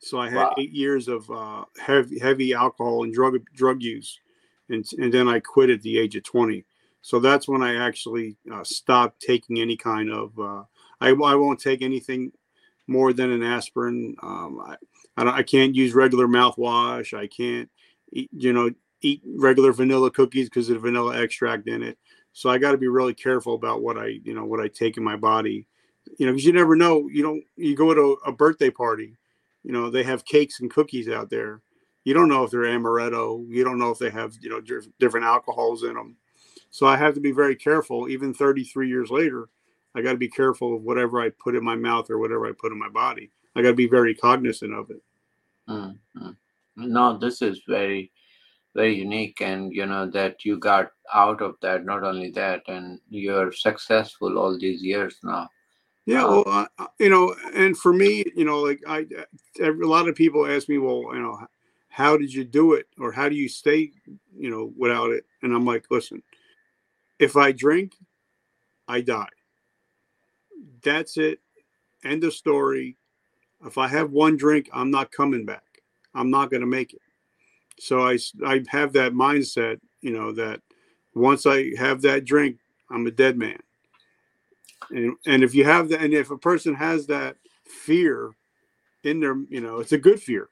So 0.03 0.19
I 0.19 0.29
had 0.29 0.35
wow. 0.35 0.55
eight 0.57 0.73
years 0.73 1.07
of 1.07 1.29
uh, 1.31 1.63
heavy, 1.79 2.19
heavy 2.19 2.53
alcohol 2.53 3.03
and 3.03 3.13
drug 3.13 3.41
drug 3.55 3.81
use, 3.81 4.19
and 4.69 4.85
and 4.97 5.13
then 5.13 5.29
I 5.29 5.39
quit 5.39 5.69
at 5.69 5.81
the 5.81 5.97
age 5.97 6.17
of 6.17 6.23
20. 6.23 6.65
So 7.01 7.19
that's 7.19 7.47
when 7.47 7.63
I 7.63 7.75
actually 7.75 8.35
uh, 8.51 8.65
stopped 8.65 9.21
taking 9.21 9.59
any 9.59 9.77
kind 9.77 10.11
of. 10.11 10.37
Uh, 10.37 10.63
I 10.99 11.09
I 11.09 11.35
won't 11.35 11.59
take 11.59 11.81
anything 11.81 12.33
more 12.85 13.13
than 13.13 13.31
an 13.31 13.43
aspirin. 13.43 14.15
Um, 14.21 14.61
I 14.65 14.75
I, 15.15 15.37
I, 15.37 15.43
can't 15.43 15.73
use 15.73 15.93
regular 15.93 16.27
mouthwash. 16.27 17.17
I 17.17 17.27
can't 17.27 17.69
eat, 18.11 18.29
you 18.33 18.51
know 18.51 18.71
eat 19.01 19.21
regular 19.37 19.71
vanilla 19.71 20.11
cookies 20.11 20.49
because 20.49 20.69
of 20.69 20.75
the 20.75 20.79
vanilla 20.81 21.21
extract 21.21 21.67
in 21.67 21.81
it. 21.81 21.97
So 22.33 22.49
I 22.49 22.57
got 22.57 22.71
to 22.71 22.77
be 22.77 22.87
really 22.87 23.13
careful 23.13 23.55
about 23.55 23.81
what 23.81 23.97
I 23.97 24.19
you 24.23 24.33
know 24.33 24.43
what 24.43 24.59
I 24.59 24.67
take 24.67 24.97
in 24.97 25.03
my 25.03 25.15
body. 25.15 25.65
You 26.17 26.25
know, 26.25 26.33
because 26.33 26.45
you 26.45 26.51
never 26.51 26.75
know. 26.75 27.07
You 27.07 27.23
don't. 27.23 27.43
You 27.55 27.73
go 27.73 27.93
to 27.93 28.17
a 28.25 28.33
birthday 28.33 28.69
party 28.69 29.17
you 29.63 29.71
know 29.71 29.89
they 29.89 30.04
have 30.04 30.26
cakes 30.26 30.60
and 30.60 30.71
cookies 30.71 31.10
out 31.10 31.30
there. 31.30 31.62
You 32.04 32.13
don't 32.13 32.28
know 32.28 32.43
if 32.43 32.52
they're 32.52 32.62
amaretto. 32.62 33.45
You 33.49 33.63
don't 33.63 33.80
know 33.80 33.91
if 33.91 33.99
they 33.99 34.10
have 34.10 34.36
you 34.41 34.49
know 34.49 34.62
different 34.99 35.26
alcohols 35.26 35.84
in 35.84 35.93
them 35.93 36.17
so 36.73 36.88
i 36.88 36.97
have 36.97 37.13
to 37.13 37.21
be 37.21 37.32
very 37.32 37.56
careful. 37.56 38.10
Even 38.10 38.34
33 38.34 38.89
years 38.89 39.10
later 39.10 39.47
i 39.95 40.02
got 40.02 40.12
to 40.12 40.17
be 40.17 40.28
careful 40.28 40.76
of 40.76 40.82
whatever 40.82 41.21
i 41.21 41.30
put 41.30 41.56
in 41.56 41.63
my 41.63 41.76
mouth 41.76 42.10
or 42.10 42.17
whatever 42.17 42.47
i 42.47 42.52
put 42.60 42.71
in 42.71 42.80
my 42.80 42.89
body. 42.89 43.32
I 43.56 43.62
got 43.62 43.69
to 43.69 43.76
be 43.76 43.88
very 43.88 44.15
cognizant 44.15 44.73
of 44.73 44.89
it. 44.89 45.02
Mm-hmm. 45.69 46.32
no 46.76 47.17
this 47.17 47.41
is 47.41 47.62
very 47.67 48.12
very 48.76 48.95
unique 48.95 49.39
and 49.39 49.71
you 49.71 49.86
know 49.86 50.10
that 50.10 50.43
you 50.43 50.58
got 50.58 50.89
out 51.13 51.41
of 51.41 51.56
that 51.62 51.86
not 51.86 52.04
only 52.04 52.32
that 52.32 52.63
and 52.67 52.99
you're 53.10 53.52
successful 53.54 54.38
all 54.38 54.58
these 54.60 54.84
years 54.84 55.15
now 55.23 55.47
yeah, 56.05 56.25
well, 56.25 56.43
uh, 56.45 56.87
you 56.99 57.09
know, 57.09 57.35
and 57.55 57.77
for 57.77 57.93
me, 57.93 58.25
you 58.35 58.43
know, 58.43 58.59
like 58.59 58.81
I, 58.87 59.05
a 59.61 59.71
lot 59.71 60.09
of 60.09 60.15
people 60.15 60.45
ask 60.45 60.67
me, 60.67 60.77
well, 60.77 61.03
you 61.13 61.21
know, 61.21 61.39
how 61.87 62.17
did 62.17 62.33
you 62.33 62.43
do 62.43 62.73
it, 62.73 62.87
or 62.99 63.11
how 63.11 63.29
do 63.29 63.35
you 63.35 63.47
stay, 63.47 63.91
you 64.37 64.49
know, 64.49 64.73
without 64.77 65.11
it? 65.11 65.25
And 65.43 65.53
I'm 65.53 65.65
like, 65.65 65.85
listen, 65.89 66.21
if 67.19 67.37
I 67.37 67.53
drink, 67.53 67.95
I 68.87 68.99
die. 69.01 69.29
That's 70.83 71.17
it. 71.17 71.39
End 72.03 72.25
of 72.25 72.33
story. 72.33 72.97
If 73.65 73.77
I 73.77 73.87
have 73.87 74.11
one 74.11 74.35
drink, 74.35 74.69
I'm 74.73 74.91
not 74.91 75.11
coming 75.11 75.45
back. 75.45 75.63
I'm 76.13 76.29
not 76.29 76.51
going 76.51 76.61
to 76.61 76.67
make 76.67 76.93
it. 76.93 77.01
So 77.79 78.05
I, 78.05 78.17
I 78.45 78.61
have 78.67 78.91
that 78.93 79.13
mindset, 79.13 79.79
you 80.01 80.11
know, 80.11 80.33
that 80.33 80.59
once 81.15 81.45
I 81.45 81.71
have 81.77 82.01
that 82.01 82.25
drink, 82.25 82.57
I'm 82.89 83.07
a 83.07 83.11
dead 83.11 83.37
man 83.37 83.59
and, 84.93 85.15
and 85.25 85.43
if 85.43 85.53
you 85.53 85.65
have 85.65 85.89
that 85.89 86.01
and 86.01 86.13
if 86.13 86.32
a 86.32 86.38
person 86.38 86.73
has 86.73 87.08
that 87.08 87.36
fear 87.65 88.32
in 89.03 89.19
their 89.19 89.36
you 89.49 89.62
know 89.62 89.79
it's 89.79 89.91
a 89.91 89.97
good 89.97 90.21
fear. 90.21 90.49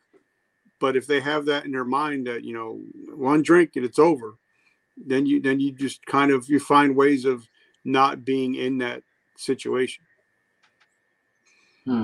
But 0.80 0.95
if 0.95 1.06
they 1.06 1.19
have 1.19 1.45
that 1.45 1.65
in 1.65 1.71
their 1.71 1.86
mind 1.86 2.27
that 2.27 2.43
you 2.43 2.54
know 2.54 2.82
one 3.15 3.41
drink 3.41 3.71
and 3.75 3.86
it's 3.86 3.99
over 3.99 4.36
then 4.97 5.25
you 5.25 5.41
then 5.41 5.60
you 5.60 5.71
just 5.71 6.06
kind 6.06 6.32
of 6.32 6.47
you 6.49 6.60
find 6.60 6.95
ways 6.95 7.25
of 7.25 7.47
not 7.86 8.25
being 8.25 8.56
in 8.56 8.77
that 8.80 9.04
situation. 9.38 10.04
Hmm. 11.86 12.04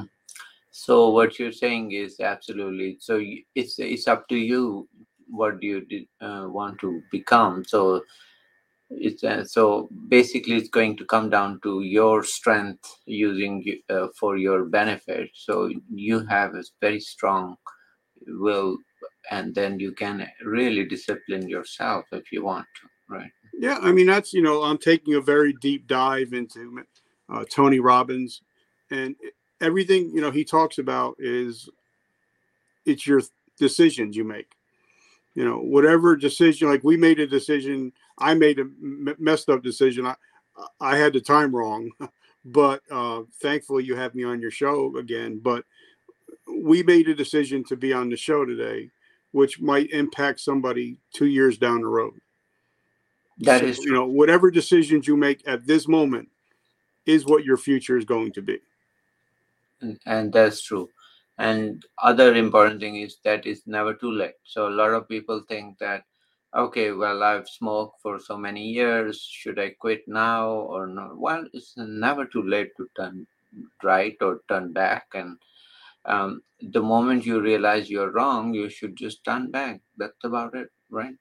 so 0.72 1.10
what 1.10 1.38
you're 1.38 1.52
saying 1.52 1.92
is 1.92 2.20
absolutely 2.20 2.98
so 3.00 3.22
it's 3.54 3.78
it's 3.78 4.08
up 4.08 4.28
to 4.28 4.36
you 4.36 4.90
what 5.30 5.60
do 5.60 5.68
you 5.68 6.06
uh, 6.22 6.48
want 6.48 6.80
to 6.80 7.02
become. 7.12 7.64
So 7.64 8.02
it's 8.90 9.24
uh, 9.24 9.44
so 9.44 9.90
basically 10.08 10.56
it's 10.56 10.70
going 10.70 10.96
to 10.98 11.06
come 11.06 11.30
down 11.30 11.60
to 11.64 11.82
your 11.82 12.24
strength 12.24 12.98
using 13.06 13.82
uh, 13.90 14.08
for 14.20 14.38
your 14.38 14.66
benefit. 14.66 15.30
So 15.34 15.70
you 15.94 16.26
have 16.28 16.56
a 16.56 16.64
very 16.82 17.00
strong 17.00 17.58
will 18.28 18.78
and 19.30 19.54
then 19.54 19.80
you 19.80 19.92
can 19.92 20.28
really 20.44 20.86
discipline 20.86 21.48
yourself 21.48 22.06
if 22.12 22.32
you 22.32 22.44
want 22.44 22.66
to 22.82 23.16
right? 23.16 23.32
Yeah 23.54 23.78
i 23.82 23.92
mean 23.92 24.08
that's 24.08 24.34
you 24.34 24.42
know 24.42 24.64
i'm 24.64 24.78
taking 24.78 25.14
a 25.14 25.22
very 25.22 25.54
deep 25.62 25.88
dive 25.88 26.34
into 26.34 26.84
uh, 27.32 27.46
tony 27.50 27.80
robbins 27.80 28.42
and 28.92 29.16
everything 29.62 30.12
you 30.14 30.22
know 30.22 30.32
he 30.32 30.44
talks 30.44 30.78
about 30.78 31.16
is 31.20 31.70
it's 32.88 33.06
your 33.06 33.22
decisions 33.60 34.16
you 34.16 34.24
make. 34.24 34.52
You 35.36 35.46
know 35.46 35.60
whatever 35.60 36.16
decision 36.16 36.68
like 36.68 36.84
we 36.84 36.98
made 36.98 37.20
a 37.20 37.28
decision 37.28 37.94
I 38.18 38.34
made 38.34 38.60
a 38.60 38.64
m- 38.64 39.16
messed 39.20 39.50
up 39.50 39.64
decision. 39.64 40.06
I 40.06 40.16
I 40.80 40.98
had 40.98 41.14
the 41.14 41.22
time 41.22 41.56
wrong, 41.56 41.92
but 42.46 42.82
uh, 42.92 43.24
thankfully 43.42 43.84
you 43.84 43.96
have 43.96 44.16
me 44.16 44.24
on 44.24 44.42
your 44.42 44.52
show 44.52 44.96
again. 44.98 45.40
But 45.42 45.66
we 46.48 46.84
made 46.84 47.08
a 47.08 47.16
decision 47.16 47.64
to 47.66 47.76
be 47.76 47.94
on 47.94 48.10
the 48.10 48.18
show 48.18 48.46
today, 48.46 48.90
which 49.32 49.60
might 49.60 49.92
impact 49.92 50.40
somebody 50.40 50.98
two 51.14 51.28
years 51.28 51.58
down 51.58 51.82
the 51.82 51.88
road. 51.88 52.20
That 53.40 53.62
so, 53.62 53.68
is, 53.68 53.78
you 53.80 53.94
know, 53.94 54.06
whatever 54.06 54.50
decisions 54.50 55.08
you 55.08 55.16
make 55.16 55.48
at 55.48 55.68
this 55.68 55.88
moment 55.88 56.30
is 57.06 57.26
what 57.26 57.46
your 57.46 57.58
future 57.58 57.98
is 57.98 58.06
going 58.06 58.32
to 58.34 58.42
be. 58.42 58.60
And, 59.82 60.00
and 60.06 60.34
that's 60.34 60.62
true. 60.62 60.90
And 61.38 61.86
other 62.02 62.34
important 62.34 62.80
thing 62.80 62.96
is 62.96 63.18
that 63.24 63.46
it's 63.46 63.68
never 63.68 63.94
too 63.94 64.12
late. 64.12 64.34
So 64.44 64.68
a 64.68 64.72
lot 64.72 64.94
of 64.94 65.08
people 65.08 65.44
think 65.48 65.78
that 65.78 66.04
okay, 66.56 66.92
well, 66.92 67.24
I've 67.24 67.48
smoked 67.48 68.02
for 68.02 68.20
so 68.20 68.38
many 68.38 68.68
years. 68.68 69.22
Should 69.22 69.60
I 69.60 69.70
quit 69.80 70.04
now 70.08 70.50
or 70.50 70.88
not? 70.88 71.18
Well, 71.18 71.46
it's 71.54 71.74
never 71.78 72.26
too 72.26 72.44
late 72.44 72.72
to 72.78 72.88
turn 72.96 73.28
right 73.84 74.16
or 74.22 74.42
turn 74.48 74.74
back. 74.74 75.08
And 75.14 75.38
um, 76.06 76.42
the 76.62 76.82
moment 76.82 77.26
you 77.26 77.42
realize 77.42 77.90
you're 77.90 78.12
wrong, 78.12 78.54
you 78.54 78.70
should 78.70 78.96
just 78.96 79.24
turn 79.24 79.52
back. 79.52 79.82
That's 79.98 80.24
about 80.24 80.56
it, 80.56 80.70
right? 80.90 81.16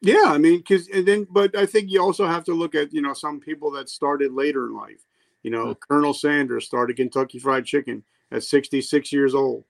Yeah, 0.00 0.24
I 0.26 0.38
mean, 0.38 0.58
because 0.58 0.88
and 0.88 1.06
then, 1.06 1.28
but 1.30 1.56
I 1.56 1.64
think 1.64 1.88
you 1.88 2.02
also 2.02 2.26
have 2.26 2.42
to 2.44 2.54
look 2.54 2.74
at 2.74 2.92
you 2.92 3.00
know 3.00 3.14
some 3.14 3.38
people 3.38 3.70
that 3.72 3.88
started 3.88 4.32
later 4.32 4.66
in 4.66 4.74
life. 4.74 5.04
You 5.44 5.52
know, 5.52 5.66
mm-hmm. 5.66 5.78
Colonel 5.88 6.12
Sanders 6.12 6.66
started 6.66 6.96
Kentucky 6.96 7.38
Fried 7.38 7.64
Chicken 7.64 8.02
at 8.32 8.42
66 8.42 9.12
years 9.12 9.32
old. 9.32 9.64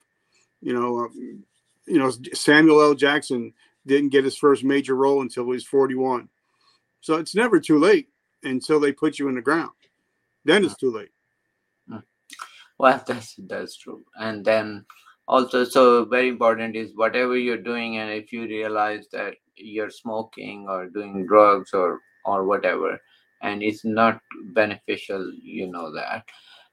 You 0.62 0.72
know, 0.72 1.01
um, 1.01 1.44
you 1.87 1.98
know 1.98 2.11
Samuel 2.33 2.81
L. 2.81 2.94
Jackson 2.94 3.53
didn't 3.87 4.11
get 4.11 4.25
his 4.25 4.37
first 4.37 4.64
major 4.64 4.95
role 4.95 5.23
until 5.23 5.45
he 5.45 5.51
was 5.51 5.66
41. 5.66 6.29
So 7.01 7.16
it's 7.16 7.35
never 7.35 7.61
too 7.61 7.79
late 7.79 8.09
until 8.42 8.81
they 8.81 8.92
put 8.92 9.18
you 9.18 9.29
in 9.29 9.35
the 9.35 9.42
ground. 9.42 9.71
Then 10.45 10.64
it's 10.64 10.77
too 10.77 10.92
late. 10.92 11.11
Well, 12.79 13.03
that's 13.07 13.35
that's 13.38 13.77
true. 13.77 14.05
And 14.16 14.45
then 14.45 14.85
also, 15.29 15.64
so 15.64 16.05
very 16.05 16.29
important 16.29 16.77
is 16.77 16.97
whatever 16.97 17.37
you're 17.37 17.57
doing, 17.57 17.99
and 17.99 18.11
if 18.11 18.33
you 18.33 18.42
realize 18.42 19.07
that 19.12 19.35
you're 19.57 19.90
smoking 19.90 20.66
or 20.68 20.88
doing 20.88 21.27
drugs 21.27 21.71
or 21.73 22.01
or 22.25 22.45
whatever, 22.45 23.01
and 23.42 23.62
it's 23.62 23.85
not 23.85 24.21
beneficial, 24.53 25.33
you 25.40 25.71
know 25.71 25.92
that, 25.95 26.25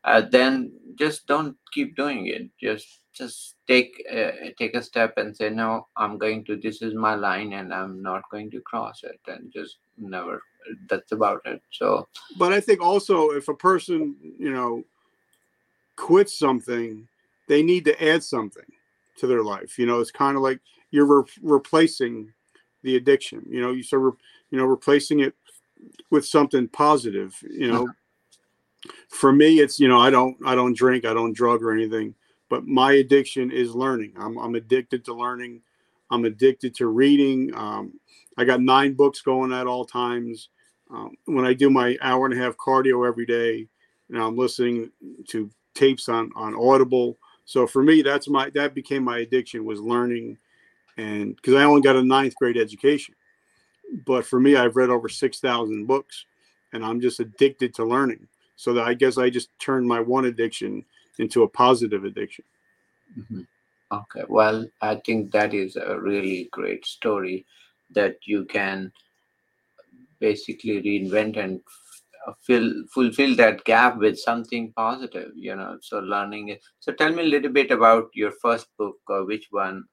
uh, 0.04 0.22
then 0.32 0.72
just 0.96 1.28
don't 1.28 1.56
keep 1.72 1.96
doing 1.96 2.28
it. 2.28 2.50
Just 2.60 3.00
just 3.20 3.56
take 3.68 4.04
uh, 4.12 4.32
take 4.58 4.74
a 4.76 4.82
step 4.82 5.14
and 5.18 5.36
say 5.36 5.50
no 5.50 5.88
i'm 5.98 6.18
going 6.18 6.44
to 6.46 6.56
this 6.56 6.82
is 6.82 6.94
my 6.96 7.16
line 7.16 7.54
and 7.54 7.74
i'm 7.74 8.02
not 8.02 8.24
going 8.32 8.50
to 8.50 8.62
cross 8.62 9.04
it 9.04 9.20
and 9.28 9.52
just 9.54 9.78
never 9.98 10.42
that's 10.90 11.12
about 11.12 11.42
it 11.46 11.62
so 11.72 12.08
but 12.38 12.54
i 12.54 12.60
think 12.60 12.82
also 12.82 13.30
if 13.32 13.48
a 13.50 13.54
person 13.54 14.16
you 14.40 14.52
know 14.52 14.84
quits 15.98 16.38
something 16.40 17.08
they 17.48 17.62
need 17.62 17.84
to 17.84 18.04
add 18.04 18.24
something 18.24 18.72
to 19.18 19.28
their 19.28 19.44
life 19.44 19.78
you 19.78 19.86
know 19.86 20.00
it's 20.00 20.12
kind 20.12 20.38
of 20.38 20.42
like 20.42 20.60
you're 20.92 21.22
re- 21.22 21.32
replacing 21.42 22.32
the 22.84 22.96
addiction 22.96 23.44
you 23.50 23.62
know 23.62 23.72
you 23.72 23.84
sort 23.84 24.08
of 24.08 24.16
you 24.50 24.58
know 24.58 24.66
replacing 24.66 25.20
it 25.20 25.34
with 26.10 26.26
something 26.26 26.68
positive 26.70 27.36
you 27.50 27.70
know 27.72 27.84
uh-huh. 27.84 27.94
For 29.10 29.32
me 29.32 29.60
it's 29.60 29.80
you 29.80 29.88
know 29.88 30.00
i 30.00 30.10
don't 30.10 30.38
i 30.46 30.56
don't 30.56 30.76
drink 30.76 31.06
i 31.06 31.14
don't 31.14 31.34
drug 31.34 31.62
or 31.62 31.72
anything 31.72 32.16
but 32.50 32.66
my 32.66 32.94
addiction 32.94 33.52
is 33.52 33.76
learning. 33.76 34.14
I'm, 34.20 34.38
I'm 34.38 34.56
addicted 34.56 35.06
to 35.06 35.14
learning. 35.14 35.62
I'm 36.12 36.26
addicted 36.26 36.76
to 36.76 36.88
reading. 36.88 37.54
Um, 37.56 37.94
I 38.38 38.44
got 38.44 38.62
nine 38.62 38.94
books 38.94 39.22
going 39.22 39.54
at 39.54 39.68
all 39.68 39.86
times. 39.86 40.50
Um, 40.92 41.16
when 41.26 41.46
I 41.46 41.54
do 41.54 41.70
my 41.70 41.98
hour 42.02 42.26
and 42.26 42.34
a 42.34 42.44
half 42.44 42.58
cardio 42.58 43.08
every 43.08 43.28
day, 43.28 43.68
and 44.10 44.18
I'm 44.18 44.36
listening 44.36 44.90
to 45.28 45.50
tapes 45.76 46.10
on 46.10 46.32
on 46.36 46.56
Audible. 46.56 47.16
So 47.46 47.68
for 47.68 47.84
me, 47.84 48.02
that's 48.02 48.28
my 48.28 48.50
that 48.56 48.74
became 48.74 49.04
my 49.04 49.20
addiction 49.20 49.66
was 49.66 49.80
learning, 49.80 50.40
and 50.98 51.36
because 51.36 51.54
I 51.54 51.64
only 51.64 51.82
got 51.82 51.96
a 51.96 52.04
ninth 52.04 52.34
grade 52.36 52.58
education, 52.58 53.14
but 54.08 54.26
for 54.26 54.40
me, 54.40 54.56
I've 54.56 54.76
read 54.76 54.90
over 54.90 55.10
six 55.10 55.40
thousand 55.40 55.86
books, 55.86 56.26
and 56.74 56.84
I'm 56.84 57.00
just 57.00 57.20
addicted 57.20 57.76
to 57.76 57.86
learning. 57.86 58.28
So 58.60 58.74
that 58.74 58.84
I 58.84 58.94
guess 58.94 59.18
I 59.18 59.30
just 59.30 59.58
turned 59.58 59.88
my 59.88 60.02
one 60.02 60.26
addiction 60.26 60.84
into 61.18 61.44
a 61.44 61.48
positive 61.48 62.04
addiction. 62.04 62.44
Mhm. 63.18 63.48
Okay, 63.90 64.24
well, 64.28 64.68
I 64.82 64.96
think 64.96 65.32
that 65.32 65.54
is 65.54 65.78
a 65.78 65.98
really 65.98 66.50
great 66.52 66.86
story 66.86 67.46
that 67.92 68.18
you 68.24 68.44
can 68.44 68.92
basically 70.20 70.82
reinvent 70.82 71.38
and 71.38 71.62
fill 72.42 72.84
fulfill 72.94 73.34
that 73.38 73.64
gap 73.64 73.98
with 73.98 74.20
something 74.20 74.74
positive. 74.74 75.32
You 75.36 75.56
know, 75.56 75.78
so 75.82 76.00
learning 76.00 76.50
it. 76.50 76.62
So 76.82 76.92
tell 76.92 77.14
me 77.14 77.24
a 77.24 77.32
little 77.36 77.54
bit 77.54 77.72
about 77.72 78.10
your 78.14 78.34
first 78.42 78.68
book, 78.78 78.98
or 79.08 79.24
which 79.24 79.48
one? 79.52 79.86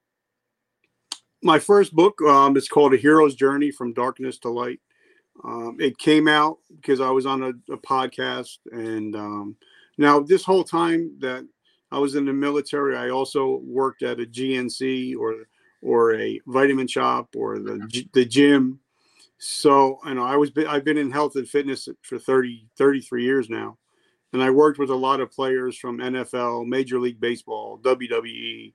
My 1.41 1.61
first 1.61 1.95
book 1.95 2.21
um, 2.23 2.57
is 2.57 2.69
called 2.69 2.95
A 2.95 2.97
Hero's 2.97 3.37
Journey 3.37 3.71
from 3.71 3.93
Darkness 3.93 4.39
to 4.39 4.49
Light. 4.49 4.81
Um, 5.45 5.77
it 5.79 5.99
came 5.99 6.29
out 6.29 6.59
because 6.75 7.01
I 7.01 7.11
was 7.11 7.27
on 7.27 7.43
a, 7.43 7.73
a 7.73 7.77
podcast, 7.77 8.59
and 8.73 9.15
um, 9.15 9.57
now 9.99 10.21
this 10.21 10.45
whole 10.45 10.65
time 10.65 11.13
that 11.21 11.47
I 11.93 11.99
was 11.99 12.15
in 12.15 12.25
the 12.25 12.33
military, 12.33 12.97
I 12.97 13.11
also 13.11 13.61
worked 13.65 14.03
at 14.03 14.21
a 14.21 14.27
GNC 14.27 15.17
or 15.17 15.47
or 15.83 16.15
a 16.15 16.41
vitamin 16.47 16.87
shop 16.87 17.29
or 17.37 17.59
the 17.59 18.07
the 18.13 18.25
gym. 18.25 18.81
So 19.39 19.99
you 20.07 20.15
know, 20.15 20.25
I 20.25 20.37
was 20.37 20.51
I've 20.69 20.85
been 20.85 20.99
in 20.99 21.11
health 21.11 21.37
and 21.37 21.49
fitness 21.49 21.89
for 22.03 22.19
30 22.19 22.69
33 22.77 23.25
years 23.25 23.49
now, 23.51 23.79
and 24.33 24.43
I 24.43 24.51
worked 24.51 24.79
with 24.79 24.91
a 24.91 24.95
lot 24.95 25.21
of 25.21 25.31
players 25.31 25.77
from 25.77 25.99
NFL, 25.99 26.67
Major 26.67 26.99
League 26.99 27.21
Baseball, 27.21 27.79
WWE, 27.79 28.73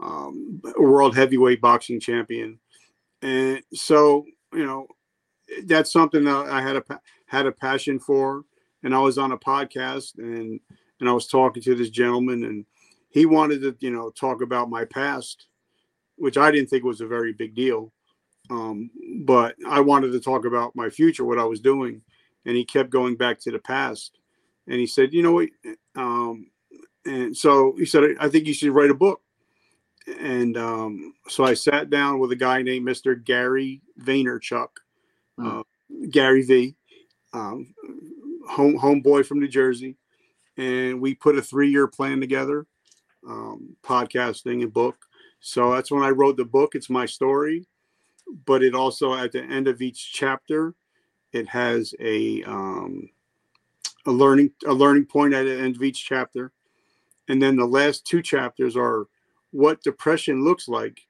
um, 0.00 0.60
World 0.78 1.16
Heavyweight 1.16 1.60
Boxing 1.60 2.00
Champion, 2.00 2.58
and 3.22 3.62
so 3.72 4.24
you 4.52 4.64
know 4.64 4.86
that's 5.66 5.92
something 5.92 6.24
that 6.24 6.46
I 6.46 6.60
had 6.60 6.76
a 6.76 6.84
had 7.26 7.46
a 7.46 7.52
passion 7.52 7.98
for, 7.98 8.44
and 8.82 8.94
I 8.94 8.98
was 8.98 9.18
on 9.18 9.32
a 9.32 9.38
podcast 9.38 10.18
and 10.18 10.60
and 11.00 11.08
I 11.08 11.12
was 11.12 11.26
talking 11.26 11.62
to 11.62 11.74
this 11.74 11.90
gentleman 11.90 12.44
and 12.44 12.64
he 13.10 13.26
wanted 13.26 13.60
to 13.62 13.76
you 13.80 13.90
know 13.90 14.10
talk 14.10 14.42
about 14.42 14.70
my 14.70 14.84
past, 14.84 15.46
which 16.16 16.36
I 16.36 16.50
didn't 16.50 16.70
think 16.70 16.84
was 16.84 17.00
a 17.00 17.06
very 17.06 17.32
big 17.32 17.54
deal, 17.54 17.92
um, 18.50 18.90
but 19.24 19.56
I 19.68 19.80
wanted 19.80 20.12
to 20.12 20.20
talk 20.20 20.44
about 20.44 20.76
my 20.76 20.90
future, 20.90 21.24
what 21.24 21.38
I 21.38 21.44
was 21.44 21.60
doing, 21.60 22.02
and 22.44 22.56
he 22.56 22.64
kept 22.64 22.90
going 22.90 23.16
back 23.16 23.38
to 23.40 23.50
the 23.50 23.58
past, 23.58 24.18
and 24.66 24.78
he 24.78 24.86
said, 24.86 25.12
you 25.12 25.22
know 25.22 25.32
what, 25.32 25.48
um, 25.96 26.46
and 27.06 27.36
so 27.36 27.74
he 27.78 27.84
said, 27.84 28.04
I 28.18 28.28
think 28.28 28.46
you 28.46 28.54
should 28.54 28.72
write 28.72 28.90
a 28.90 28.94
book. 28.94 29.20
And 30.20 30.56
um, 30.56 31.14
so 31.28 31.44
I 31.44 31.54
sat 31.54 31.90
down 31.90 32.18
with 32.18 32.32
a 32.32 32.36
guy 32.36 32.62
named 32.62 32.86
Mr. 32.86 33.22
Gary 33.22 33.80
Vaynerchuk, 34.00 34.68
Uh, 35.42 35.62
Gary 36.10 36.42
V, 36.42 36.74
um, 37.32 37.74
home 38.48 38.78
homeboy 38.78 39.26
from 39.26 39.40
New 39.40 39.48
Jersey, 39.48 39.96
and 40.56 41.00
we 41.00 41.14
put 41.14 41.38
a 41.38 41.42
three 41.42 41.70
year 41.70 41.86
plan 41.86 42.20
together, 42.20 42.66
um, 43.26 43.76
podcasting 43.82 44.62
and 44.62 44.72
book. 44.72 44.96
So 45.40 45.72
that's 45.72 45.90
when 45.90 46.02
I 46.02 46.10
wrote 46.10 46.36
the 46.36 46.44
book. 46.44 46.74
It's 46.74 46.88
my 46.88 47.06
story, 47.06 47.66
but 48.46 48.62
it 48.62 48.74
also 48.74 49.14
at 49.14 49.32
the 49.32 49.42
end 49.42 49.68
of 49.68 49.82
each 49.82 50.12
chapter, 50.12 50.74
it 51.32 51.48
has 51.48 51.94
a 52.00 52.42
um, 52.44 53.08
a 54.06 54.12
learning 54.12 54.52
a 54.66 54.72
learning 54.72 55.06
point 55.06 55.34
at 55.34 55.44
the 55.44 55.58
end 55.58 55.76
of 55.76 55.82
each 55.82 56.04
chapter, 56.04 56.52
and 57.28 57.42
then 57.42 57.56
the 57.56 57.66
last 57.66 58.06
two 58.06 58.22
chapters 58.22 58.76
are 58.76 59.06
what 59.50 59.82
depression 59.82 60.44
looks 60.44 60.68
like, 60.68 61.06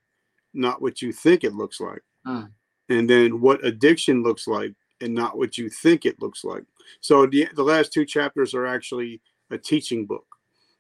not 0.52 0.80
what 0.82 1.02
you 1.02 1.12
think 1.12 1.44
it 1.44 1.54
looks 1.54 1.80
like 1.80 2.02
Hmm. 2.24 2.44
And 2.88 3.08
then 3.08 3.40
what 3.40 3.64
addiction 3.64 4.22
looks 4.22 4.46
like 4.46 4.72
and 5.00 5.14
not 5.14 5.36
what 5.36 5.58
you 5.58 5.68
think 5.68 6.04
it 6.04 6.20
looks 6.20 6.44
like. 6.44 6.64
So 7.00 7.26
the, 7.26 7.48
the 7.54 7.62
last 7.62 7.92
two 7.92 8.04
chapters 8.04 8.54
are 8.54 8.66
actually 8.66 9.20
a 9.50 9.58
teaching 9.58 10.06
book. 10.06 10.26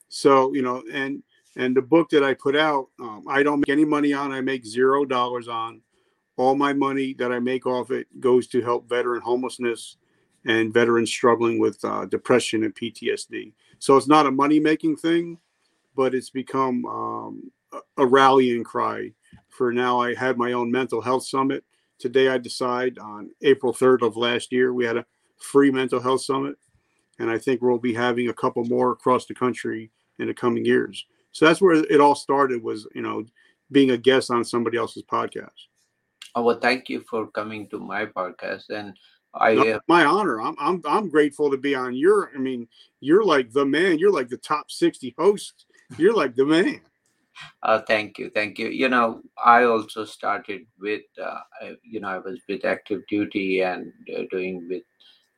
So 0.08 0.52
you 0.54 0.62
know 0.62 0.82
and 0.92 1.22
and 1.56 1.76
the 1.76 1.82
book 1.82 2.10
that 2.10 2.24
i 2.24 2.34
put 2.34 2.56
out 2.56 2.88
um, 3.00 3.24
i 3.28 3.40
don't 3.42 3.60
make 3.60 3.68
any 3.68 3.84
money 3.84 4.12
on 4.12 4.32
i 4.32 4.40
make 4.40 4.64
zero 4.64 5.04
dollars 5.04 5.48
on. 5.48 5.80
All 6.36 6.54
my 6.56 6.72
money 6.72 7.14
that 7.14 7.32
i 7.32 7.38
make 7.38 7.66
off 7.66 7.90
it 7.90 8.06
goes 8.20 8.46
to 8.48 8.60
help 8.60 8.88
veteran 8.88 9.22
homelessness 9.22 9.96
and 10.46 10.74
veterans 10.74 11.10
struggling 11.10 11.58
with 11.58 11.82
uh, 11.84 12.04
depression 12.06 12.64
and 12.64 12.74
ptsd 12.74 13.52
so 13.78 13.96
it's 13.96 14.08
not 14.08 14.26
a 14.26 14.30
money 14.30 14.58
making 14.60 14.96
thing 14.96 15.38
but 15.94 16.14
it's 16.14 16.30
become 16.30 16.84
um, 16.86 17.52
a- 17.72 18.02
a 18.02 18.06
rallying 18.06 18.64
cry 18.64 19.12
for 19.48 19.72
now. 19.72 20.00
I 20.00 20.14
had 20.14 20.36
my 20.36 20.52
own 20.52 20.70
mental 20.70 21.00
health 21.00 21.24
summit 21.26 21.64
today 21.98 22.28
I 22.28 22.38
decide 22.38 22.98
on 22.98 23.30
April 23.42 23.72
3rd 23.72 24.02
of 24.02 24.16
last 24.16 24.52
year, 24.52 24.72
we 24.72 24.84
had 24.84 24.96
a 24.96 25.06
free 25.38 25.70
mental 25.70 26.00
health 26.00 26.22
summit. 26.22 26.56
And 27.18 27.30
I 27.30 27.38
think 27.38 27.62
we'll 27.62 27.78
be 27.78 27.94
having 27.94 28.28
a 28.28 28.34
couple 28.34 28.64
more 28.64 28.92
across 28.92 29.26
the 29.26 29.34
country 29.34 29.90
in 30.18 30.26
the 30.26 30.34
coming 30.34 30.64
years. 30.64 31.06
So 31.32 31.44
that's 31.44 31.60
where 31.60 31.74
it 31.74 32.00
all 32.00 32.14
started 32.14 32.62
was, 32.62 32.86
you 32.94 33.02
know, 33.02 33.24
being 33.70 33.90
a 33.90 33.96
guest 33.96 34.30
on 34.30 34.44
somebody 34.44 34.78
else's 34.78 35.02
podcast. 35.02 35.68
Oh, 36.34 36.42
well, 36.42 36.58
thank 36.58 36.88
you 36.88 37.04
for 37.08 37.28
coming 37.28 37.68
to 37.68 37.78
my 37.78 38.06
podcast, 38.06 38.70
and 38.70 38.96
I. 39.32 39.54
No, 39.54 39.62
Uh, 39.62 39.78
my 39.86 40.04
honor. 40.04 40.40
I'm, 40.40 40.56
I'm, 40.58 40.82
I'm 40.84 41.08
grateful 41.08 41.50
to 41.50 41.56
be 41.56 41.74
on 41.74 41.94
your, 41.94 42.30
I 42.34 42.38
mean, 42.38 42.66
you're 43.00 43.24
like 43.24 43.52
the 43.52 43.64
man, 43.64 43.98
you're 43.98 44.12
like 44.12 44.28
the 44.28 44.36
top 44.36 44.70
60 44.70 45.14
hosts. 45.16 45.66
You're 45.96 46.14
like 46.14 46.34
the 46.34 46.46
man. 46.46 46.80
Uh, 47.62 47.80
thank 47.86 48.18
you, 48.18 48.30
thank 48.30 48.58
you. 48.58 48.68
You 48.68 48.88
know, 48.88 49.20
I 49.44 49.64
also 49.64 50.04
started 50.04 50.66
with, 50.78 51.02
uh, 51.22 51.40
you 51.82 52.00
know, 52.00 52.08
I 52.08 52.18
was 52.18 52.40
with 52.48 52.64
active 52.64 53.02
duty 53.08 53.62
and 53.62 53.92
uh, 54.16 54.22
doing 54.30 54.66
with 54.68 54.82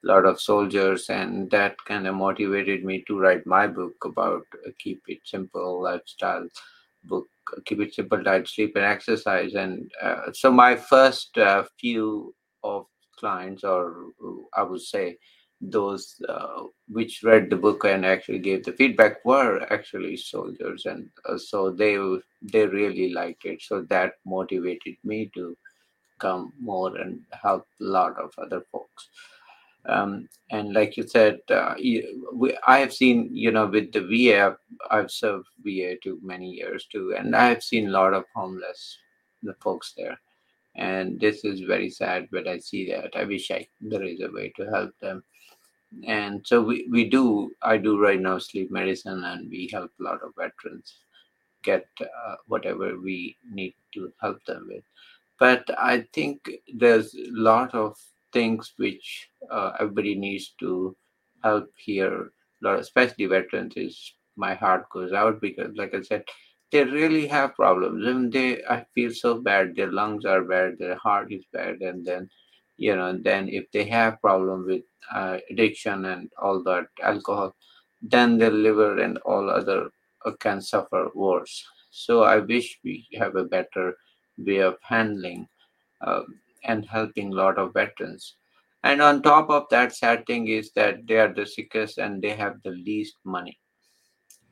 a 0.04 0.06
lot 0.06 0.26
of 0.26 0.40
soldiers, 0.40 1.08
and 1.10 1.50
that 1.50 1.76
kind 1.86 2.06
of 2.06 2.14
motivated 2.14 2.84
me 2.84 3.04
to 3.08 3.18
write 3.18 3.46
my 3.46 3.66
book 3.66 3.94
about 4.04 4.42
uh, 4.66 4.70
keep 4.78 5.02
it 5.08 5.18
simple 5.24 5.82
lifestyle 5.82 6.48
book. 7.04 7.26
Keep 7.64 7.80
it 7.80 7.94
simple, 7.94 8.22
diet, 8.22 8.48
sleep, 8.48 8.74
and 8.76 8.84
exercise. 8.84 9.54
And 9.54 9.90
uh, 10.02 10.32
so 10.32 10.50
my 10.50 10.74
first 10.76 11.38
uh, 11.38 11.64
few 11.80 12.34
of 12.64 12.86
clients, 13.18 13.62
or 13.64 14.06
I 14.54 14.62
would 14.64 14.80
say, 14.82 15.16
those 15.60 16.20
uh, 16.28 16.64
which 16.88 17.22
read 17.22 17.48
the 17.48 17.56
book 17.56 17.84
and 17.84 18.04
actually 18.04 18.38
gave 18.38 18.64
the 18.64 18.72
feedback 18.72 19.24
were 19.24 19.66
actually 19.72 20.16
soldiers 20.16 20.84
and 20.86 21.08
uh, 21.24 21.38
so 21.38 21.70
they 21.70 21.96
they 22.42 22.66
really 22.66 23.12
liked 23.12 23.44
it. 23.44 23.62
So 23.62 23.82
that 23.82 24.14
motivated 24.24 24.96
me 25.02 25.30
to 25.34 25.56
come 26.18 26.52
more 26.60 26.96
and 26.96 27.20
help 27.30 27.66
a 27.80 27.84
lot 27.84 28.18
of 28.18 28.32
other 28.38 28.62
folks. 28.72 29.08
Um, 29.86 30.28
and 30.50 30.72
like 30.74 30.96
you 30.96 31.06
said 31.06 31.38
uh, 31.48 31.74
we, 32.32 32.56
i 32.66 32.78
have 32.78 32.92
seen 32.92 33.28
you 33.32 33.52
know 33.52 33.66
with 33.66 33.92
the 33.92 34.00
va 34.00 34.56
I've, 34.90 35.12
served 35.12 35.46
va 35.64 35.94
too 36.02 36.18
many 36.22 36.50
years 36.50 36.86
too 36.86 37.14
and 37.16 37.36
i 37.36 37.48
have 37.48 37.62
seen 37.62 37.86
a 37.86 37.92
lot 37.92 38.12
of 38.12 38.24
homeless 38.34 38.98
the 39.44 39.54
folks 39.54 39.94
there. 39.96 40.18
And 40.74 41.20
this 41.20 41.44
is 41.44 41.60
very 41.60 41.88
sad 41.88 42.26
but 42.32 42.48
i 42.48 42.58
see 42.58 42.90
that. 42.90 43.14
I 43.14 43.24
wish 43.24 43.50
i 43.52 43.66
there 43.80 44.02
is 44.02 44.20
a 44.22 44.32
way 44.32 44.52
to 44.56 44.64
help 44.64 44.90
them 45.00 45.22
and 46.06 46.46
so 46.46 46.60
we, 46.62 46.86
we 46.90 47.08
do 47.08 47.50
i 47.62 47.76
do 47.76 47.98
right 48.00 48.20
now 48.20 48.38
sleep 48.38 48.70
medicine 48.70 49.24
and 49.24 49.48
we 49.50 49.68
help 49.72 49.90
a 49.98 50.02
lot 50.02 50.22
of 50.22 50.32
veterans 50.36 50.98
get 51.66 51.86
uh, 52.00 52.36
whatever 52.46 52.98
we 53.00 53.36
need 53.50 53.74
to 53.92 54.12
help 54.20 54.42
them 54.46 54.66
with. 54.68 54.84
But 55.38 55.64
i 55.78 56.06
think 56.14 56.50
there's 56.82 57.14
a 57.14 57.30
lot 57.50 57.74
of 57.74 57.96
things 58.32 58.72
which 58.76 59.28
uh, 59.50 59.72
everybody 59.80 60.14
needs 60.14 60.54
to 60.60 60.96
help 61.42 61.68
here. 61.76 62.30
Especially 62.64 63.26
veterans 63.26 63.74
is 63.76 64.14
my 64.36 64.54
heart 64.54 64.88
goes 64.92 65.12
out 65.12 65.40
because 65.40 65.76
like 65.76 65.94
i 65.94 66.00
said 66.02 66.24
they 66.72 66.82
really 66.84 67.26
have 67.26 67.54
problems 67.54 68.06
and 68.06 68.32
they 68.32 68.64
i 68.64 68.84
feel 68.94 69.12
so 69.12 69.40
bad. 69.40 69.76
Their 69.76 69.92
lungs 69.92 70.24
are 70.24 70.42
bad 70.42 70.78
their 70.78 70.96
heart 70.96 71.32
is 71.32 71.44
bad 71.52 71.76
and 71.80 72.04
then 72.04 72.28
you 72.76 72.94
know 72.94 73.16
then 73.16 73.48
if 73.48 73.70
they 73.72 73.84
have 73.84 74.20
problem 74.20 74.66
with 74.66 74.82
uh, 75.14 75.38
addiction 75.50 76.04
and 76.06 76.30
all 76.40 76.62
that 76.62 76.86
alcohol 77.02 77.54
then 78.02 78.38
their 78.38 78.50
liver 78.50 79.00
and 79.00 79.18
all 79.18 79.50
other 79.50 79.90
uh, 80.24 80.32
can 80.40 80.60
suffer 80.60 81.08
worse 81.14 81.64
so 81.90 82.22
i 82.22 82.36
wish 82.38 82.78
we 82.84 83.06
have 83.14 83.36
a 83.36 83.44
better 83.44 83.96
way 84.38 84.58
of 84.58 84.76
handling 84.82 85.46
um, 86.02 86.26
and 86.64 86.84
helping 86.86 87.32
a 87.32 87.36
lot 87.36 87.58
of 87.58 87.72
veterans 87.72 88.36
and 88.84 89.00
on 89.00 89.22
top 89.22 89.48
of 89.50 89.64
that 89.70 89.94
sad 89.94 90.26
thing 90.26 90.48
is 90.48 90.70
that 90.72 91.06
they 91.06 91.18
are 91.18 91.32
the 91.32 91.46
sickest 91.46 91.98
and 91.98 92.22
they 92.22 92.34
have 92.36 92.56
the 92.62 92.70
least 92.70 93.16
money 93.24 93.58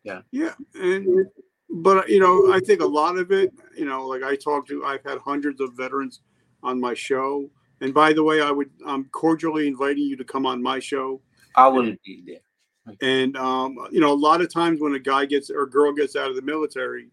Yeah. 0.04 0.20
Yeah. 0.32 0.52
And, 0.74 1.26
but, 1.70 2.08
you 2.08 2.20
know, 2.20 2.52
I 2.52 2.60
think 2.60 2.80
a 2.80 2.86
lot 2.86 3.16
of 3.16 3.32
it, 3.32 3.52
you 3.76 3.86
know, 3.86 4.06
like 4.06 4.22
I 4.22 4.36
talked 4.36 4.68
to, 4.68 4.84
I've 4.84 5.02
had 5.02 5.18
hundreds 5.18 5.60
of 5.60 5.72
veterans 5.72 6.20
on 6.62 6.80
my 6.80 6.94
show. 6.94 7.50
And 7.80 7.92
by 7.92 8.12
the 8.12 8.22
way, 8.22 8.40
I 8.40 8.50
would, 8.50 8.70
I'm 8.86 9.04
cordially 9.06 9.66
inviting 9.66 10.04
you 10.04 10.16
to 10.16 10.24
come 10.24 10.46
on 10.46 10.62
my 10.62 10.78
show. 10.78 11.20
i 11.56 11.66
wouldn't 11.68 12.02
be 12.02 12.22
there 12.26 12.96
And 13.02 13.36
um, 13.36 13.76
you 13.90 14.00
know, 14.00 14.12
a 14.12 14.14
lot 14.14 14.40
of 14.40 14.52
times 14.52 14.80
when 14.80 14.94
a 14.94 14.98
guy 14.98 15.26
gets 15.26 15.50
or 15.50 15.66
girl 15.66 15.92
gets 15.92 16.16
out 16.16 16.30
of 16.30 16.36
the 16.36 16.42
military, 16.42 17.08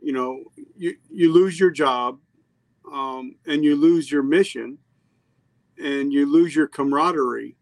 you 0.00 0.12
know, 0.12 0.44
you 0.76 0.96
you 1.10 1.32
lose 1.32 1.58
your 1.58 1.70
job 1.70 2.18
um, 2.92 3.36
and 3.46 3.64
you 3.64 3.76
lose 3.76 4.10
your 4.10 4.22
mission 4.22 4.78
and 5.82 6.12
you 6.12 6.26
lose 6.26 6.54
your 6.54 6.66
camaraderie 6.66 7.56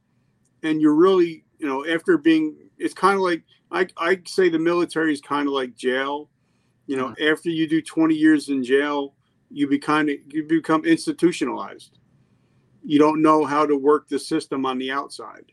and 0.63 0.81
you're 0.81 0.95
really 0.95 1.45
you 1.59 1.67
know 1.67 1.87
after 1.87 2.19
being 2.19 2.57
it's 2.79 2.95
kind 2.95 3.15
of 3.15 3.21
like 3.21 3.43
I, 3.71 3.87
I 3.97 4.21
say 4.27 4.49
the 4.49 4.59
military 4.59 5.13
is 5.13 5.21
kind 5.21 5.47
of 5.47 5.55
like 5.55 5.75
jail 5.77 6.31
you 6.87 6.97
know 6.97 7.09
mm-hmm. 7.09 7.33
after 7.33 7.51
you 7.51 7.69
do 7.69 7.83
20 7.83 8.15
years 8.15 8.49
in 8.49 8.63
jail 8.63 9.15
you 9.51 9.69
be 9.69 9.79
kind 9.79 10.11
of 10.11 10.17
you 10.29 10.45
become 10.45 10.85
institutionalized 10.85 11.99
you 12.85 12.99
don't 12.99 13.23
know 13.23 13.45
how 13.45 13.67
to 13.67 13.77
work 13.77 14.09
the 14.09 14.19
system 14.19 14.67
on 14.67 14.79
the 14.79 14.91
outside. 14.91 15.51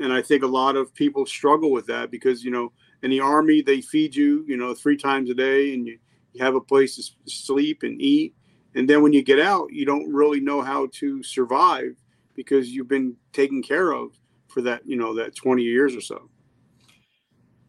And 0.00 0.12
i 0.12 0.22
think 0.22 0.42
a 0.42 0.46
lot 0.46 0.76
of 0.76 0.94
people 0.94 1.26
struggle 1.26 1.70
with 1.70 1.86
that 1.86 2.10
because 2.10 2.42
you 2.42 2.50
know 2.50 2.72
in 3.02 3.10
the 3.10 3.20
army 3.20 3.62
they 3.62 3.80
feed 3.80 4.16
you 4.16 4.44
you 4.48 4.56
know 4.56 4.74
three 4.74 4.96
times 4.96 5.30
a 5.30 5.34
day 5.34 5.74
and 5.74 5.86
you, 5.86 5.98
you 6.32 6.42
have 6.42 6.54
a 6.54 6.60
place 6.60 6.96
to 6.96 7.02
sleep 7.30 7.82
and 7.82 8.00
eat. 8.00 8.34
And 8.74 8.88
then 8.88 9.02
when 9.02 9.12
you 9.12 9.22
get 9.22 9.38
out 9.38 9.72
you 9.72 9.84
don't 9.84 10.10
really 10.12 10.40
know 10.40 10.62
how 10.62 10.88
to 10.94 11.22
survive 11.22 11.96
because 12.34 12.70
you've 12.70 12.88
been 12.88 13.14
taken 13.32 13.62
care 13.62 13.92
of 13.92 14.18
for 14.48 14.62
that 14.62 14.86
you 14.86 14.96
know 14.96 15.14
that 15.14 15.36
20 15.36 15.62
years 15.62 15.94
or 15.94 16.00
so. 16.00 16.28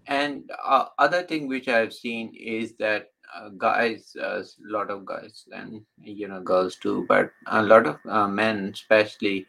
And 0.08 0.50
uh, 0.64 0.86
other 0.98 1.24
thing 1.24 1.48
which 1.48 1.68
i've 1.68 1.94
seen 1.94 2.34
is 2.36 2.74
that 2.80 3.13
uh, 3.36 3.50
guys 3.58 4.16
a 4.20 4.26
uh, 4.26 4.44
lot 4.60 4.90
of 4.90 5.06
guys 5.06 5.46
and 5.54 5.82
you 6.02 6.28
know 6.28 6.42
girls 6.42 6.76
too 6.76 7.06
but 7.08 7.32
a 7.48 7.62
lot 7.62 7.88
of 7.88 7.98
uh, 8.08 8.28
men 8.28 8.72
especially 8.74 9.46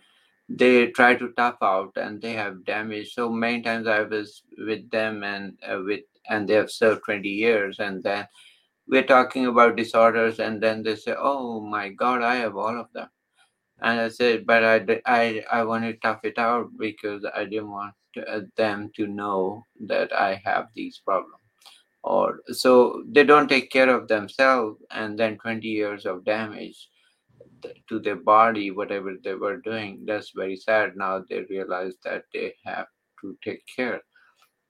they 0.49 0.89
try 0.89 1.15
to 1.15 1.33
tough 1.37 1.57
out 1.63 1.93
and 1.97 2.21
they 2.21 2.33
have 2.33 2.65
damage 2.65 3.15
so 3.15 3.29
many 3.31 3.63
times 3.63 3.87
i 3.87 4.03
was 4.03 4.43
with 4.59 4.89
them 4.91 5.23
and 5.25 5.59
uh, 5.69 5.81
with 5.85 6.01
and 6.29 6.49
they 6.49 6.55
have 6.55 6.71
served 6.71 7.03
20 7.05 7.29
years 7.29 7.79
and 7.81 8.03
then 8.03 8.27
we're 8.89 9.03
talking 9.03 9.47
about 9.47 9.77
disorders 9.77 10.41
and 10.41 10.63
then 10.63 10.83
they 10.83 10.97
say 10.97 11.15
oh 11.19 11.61
my 11.61 11.89
god 11.89 12.23
i 12.23 12.35
have 12.35 12.57
all 12.57 12.79
of 12.79 12.93
them. 12.93 13.09
And 13.81 14.01
i 14.01 14.09
said 14.09 14.47
but 14.47 14.65
i 14.65 15.01
i, 15.07 15.45
I 15.51 15.65
want 15.65 15.85
to 15.85 15.95
tough 15.95 16.25
it 16.25 16.39
out 16.39 16.69
because 16.79 17.25
i 17.35 17.45
didn't 17.45 17.71
want 17.71 17.95
uh, 18.29 18.41
them 18.57 18.91
to 18.97 19.07
know 19.07 19.65
that 19.87 20.13
i 20.13 20.41
have 20.45 20.69
these 20.75 20.99
problems 21.05 21.44
or 22.05 22.41
so 22.49 23.03
they 23.09 23.25
don't 23.25 23.49
take 23.49 23.71
care 23.71 23.89
of 23.89 24.07
themselves 24.09 24.81
and 24.91 25.19
then 25.19 25.39
20 25.39 25.67
years 25.67 26.07
of 26.07 26.25
damage 26.25 26.89
to 27.89 27.99
their 27.99 28.17
body 28.17 28.71
whatever 28.71 29.15
they 29.25 29.35
were 29.35 29.57
doing 29.57 30.05
that's 30.05 30.33
very 30.37 30.55
sad 30.55 30.93
now 30.97 31.25
they 31.29 31.41
realize 31.49 31.95
that 32.05 32.25
they 32.33 32.55
have 32.65 32.87
to 33.21 33.37
take 33.43 33.63
care 33.75 34.03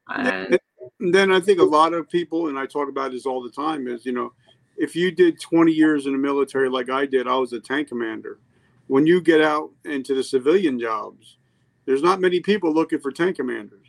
and 0.08 0.58
then 1.00 1.32
I 1.32 1.40
think 1.40 1.60
a 1.60 1.64
lot 1.64 1.92
of 1.92 2.08
people, 2.08 2.48
and 2.48 2.58
I 2.58 2.66
talk 2.66 2.88
about 2.88 3.12
this 3.12 3.26
all 3.26 3.42
the 3.42 3.50
time, 3.50 3.88
is 3.88 4.04
you 4.04 4.12
know, 4.12 4.32
if 4.76 4.94
you 4.94 5.10
did 5.10 5.40
20 5.40 5.72
years 5.72 6.06
in 6.06 6.12
the 6.12 6.18
military 6.18 6.68
like 6.68 6.90
I 6.90 7.06
did, 7.06 7.26
I 7.26 7.36
was 7.36 7.52
a 7.52 7.60
tank 7.60 7.88
commander. 7.88 8.38
When 8.86 9.06
you 9.06 9.20
get 9.20 9.40
out 9.40 9.70
into 9.84 10.14
the 10.14 10.22
civilian 10.22 10.78
jobs, 10.78 11.38
there's 11.86 12.02
not 12.02 12.20
many 12.20 12.40
people 12.40 12.72
looking 12.72 13.00
for 13.00 13.10
tank 13.10 13.36
commanders. 13.36 13.86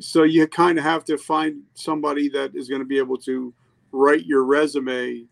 So 0.00 0.22
you 0.22 0.46
kind 0.46 0.78
of 0.78 0.84
have 0.84 1.04
to 1.06 1.18
find 1.18 1.62
somebody 1.74 2.28
that 2.30 2.54
is 2.54 2.68
going 2.68 2.80
to 2.80 2.86
be 2.86 2.98
able 2.98 3.18
to 3.18 3.52
write 3.92 4.24
your 4.24 4.44
resume 4.44 5.26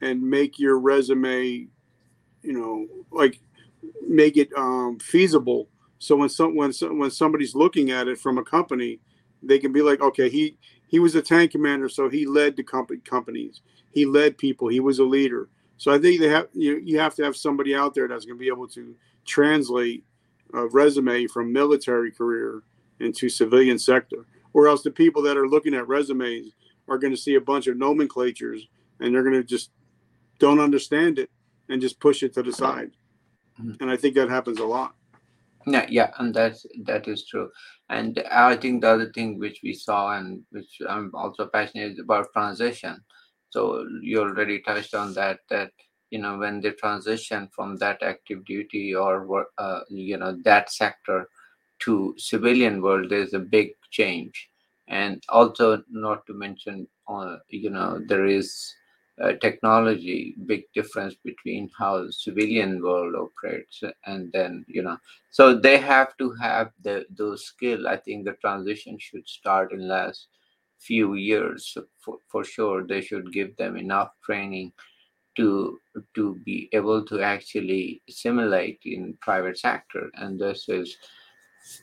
and 0.00 0.22
make 0.22 0.58
your 0.58 0.78
resume, 0.78 1.66
you 2.42 2.52
know, 2.52 2.86
like 3.10 3.40
make 4.06 4.36
it 4.36 4.50
um, 4.56 4.98
feasible. 4.98 5.68
So 5.98 6.16
when 6.16 6.28
some 6.28 6.56
when 6.56 6.72
some, 6.72 6.98
when 6.98 7.10
somebody's 7.10 7.54
looking 7.54 7.90
at 7.90 8.08
it 8.08 8.18
from 8.18 8.38
a 8.38 8.44
company, 8.44 9.00
they 9.42 9.58
can 9.58 9.72
be 9.72 9.82
like, 9.82 10.00
okay, 10.00 10.28
he 10.28 10.56
he 10.88 10.98
was 10.98 11.14
a 11.14 11.22
tank 11.22 11.52
commander, 11.52 11.88
so 11.88 12.08
he 12.08 12.26
led 12.26 12.56
the 12.56 12.62
company 12.62 13.00
companies. 13.00 13.60
He 13.92 14.04
led 14.04 14.38
people. 14.38 14.68
He 14.68 14.80
was 14.80 14.98
a 14.98 15.04
leader. 15.04 15.48
So 15.78 15.92
I 15.92 15.98
think 15.98 16.20
they 16.20 16.28
have 16.28 16.48
you 16.52 16.78
you 16.78 16.98
have 16.98 17.14
to 17.16 17.24
have 17.24 17.36
somebody 17.36 17.74
out 17.74 17.94
there 17.94 18.08
that's 18.08 18.24
going 18.24 18.38
to 18.38 18.40
be 18.40 18.48
able 18.48 18.68
to 18.68 18.94
translate 19.26 20.04
a 20.54 20.66
resume 20.66 21.26
from 21.26 21.52
military 21.52 22.10
career 22.10 22.62
into 23.00 23.28
civilian 23.28 23.78
sector, 23.78 24.26
or 24.52 24.68
else 24.68 24.82
the 24.82 24.90
people 24.90 25.22
that 25.22 25.36
are 25.36 25.48
looking 25.48 25.74
at 25.74 25.88
resumes 25.88 26.52
are 26.88 26.98
going 26.98 27.12
to 27.12 27.20
see 27.20 27.34
a 27.34 27.40
bunch 27.40 27.66
of 27.66 27.76
nomenclatures 27.76 28.68
and 29.00 29.14
they're 29.14 29.22
going 29.22 29.34
to 29.34 29.44
just 29.44 29.70
don't 30.38 30.60
understand 30.60 31.18
it 31.18 31.30
and 31.68 31.80
just 31.80 32.00
push 32.00 32.22
it 32.22 32.34
to 32.34 32.42
the 32.42 32.52
side. 32.52 32.92
Mm-hmm. 33.60 33.82
And 33.82 33.90
I 33.90 33.96
think 33.96 34.14
that 34.14 34.28
happens 34.28 34.58
a 34.58 34.64
lot. 34.64 34.94
Yeah, 35.66 35.86
yeah, 35.88 36.10
and 36.18 36.32
that's 36.32 36.64
that 36.84 37.08
is 37.08 37.26
true. 37.26 37.50
And 37.88 38.22
I 38.30 38.56
think 38.56 38.82
the 38.82 38.90
other 38.90 39.12
thing 39.12 39.38
which 39.38 39.60
we 39.64 39.74
saw 39.74 40.16
and 40.16 40.42
which 40.50 40.78
I'm 40.88 41.10
also 41.12 41.46
passionate 41.46 41.98
about 41.98 42.32
transition. 42.32 43.02
So 43.50 43.84
you 44.00 44.20
already 44.20 44.60
touched 44.60 44.94
on 44.94 45.12
that. 45.14 45.40
That 45.50 45.72
you 46.10 46.20
know 46.20 46.38
when 46.38 46.60
they 46.60 46.70
transition 46.70 47.48
from 47.52 47.76
that 47.78 48.00
active 48.02 48.44
duty 48.44 48.94
or 48.94 49.48
uh, 49.58 49.80
you 49.88 50.16
know 50.18 50.38
that 50.44 50.70
sector 50.72 51.28
to 51.80 52.14
civilian 52.18 52.82
world, 52.82 53.10
there's 53.10 53.34
a 53.34 53.38
big 53.38 53.70
change. 53.90 54.48
And 54.88 55.22
also, 55.28 55.82
not 55.90 56.26
to 56.26 56.34
mention, 56.34 56.86
uh, 57.08 57.36
you 57.48 57.70
know, 57.70 58.00
there 58.06 58.26
is 58.26 58.74
uh, 59.20 59.32
technology 59.40 60.34
big 60.44 60.64
difference 60.74 61.14
between 61.24 61.70
how 61.78 62.08
civilian 62.10 62.82
world 62.82 63.14
operates 63.14 63.82
and 64.04 64.30
then 64.32 64.64
you 64.68 64.82
know. 64.82 64.98
So 65.30 65.54
they 65.58 65.78
have 65.78 66.16
to 66.18 66.32
have 66.32 66.70
the 66.82 67.06
those 67.10 67.46
skill. 67.46 67.88
I 67.88 67.96
think 67.96 68.24
the 68.24 68.34
transition 68.34 68.98
should 68.98 69.26
start 69.26 69.72
in 69.72 69.88
last 69.88 70.28
few 70.78 71.14
years. 71.14 71.76
For, 71.98 72.18
for 72.28 72.44
sure 72.44 72.86
they 72.86 73.00
should 73.00 73.32
give 73.32 73.56
them 73.56 73.76
enough 73.76 74.10
training 74.22 74.72
to 75.36 75.78
to 76.14 76.38
be 76.44 76.68
able 76.72 77.04
to 77.06 77.20
actually 77.22 78.02
simulate 78.08 78.80
in 78.84 79.16
private 79.20 79.58
sector. 79.58 80.10
And 80.14 80.38
this 80.38 80.68
is 80.68 80.96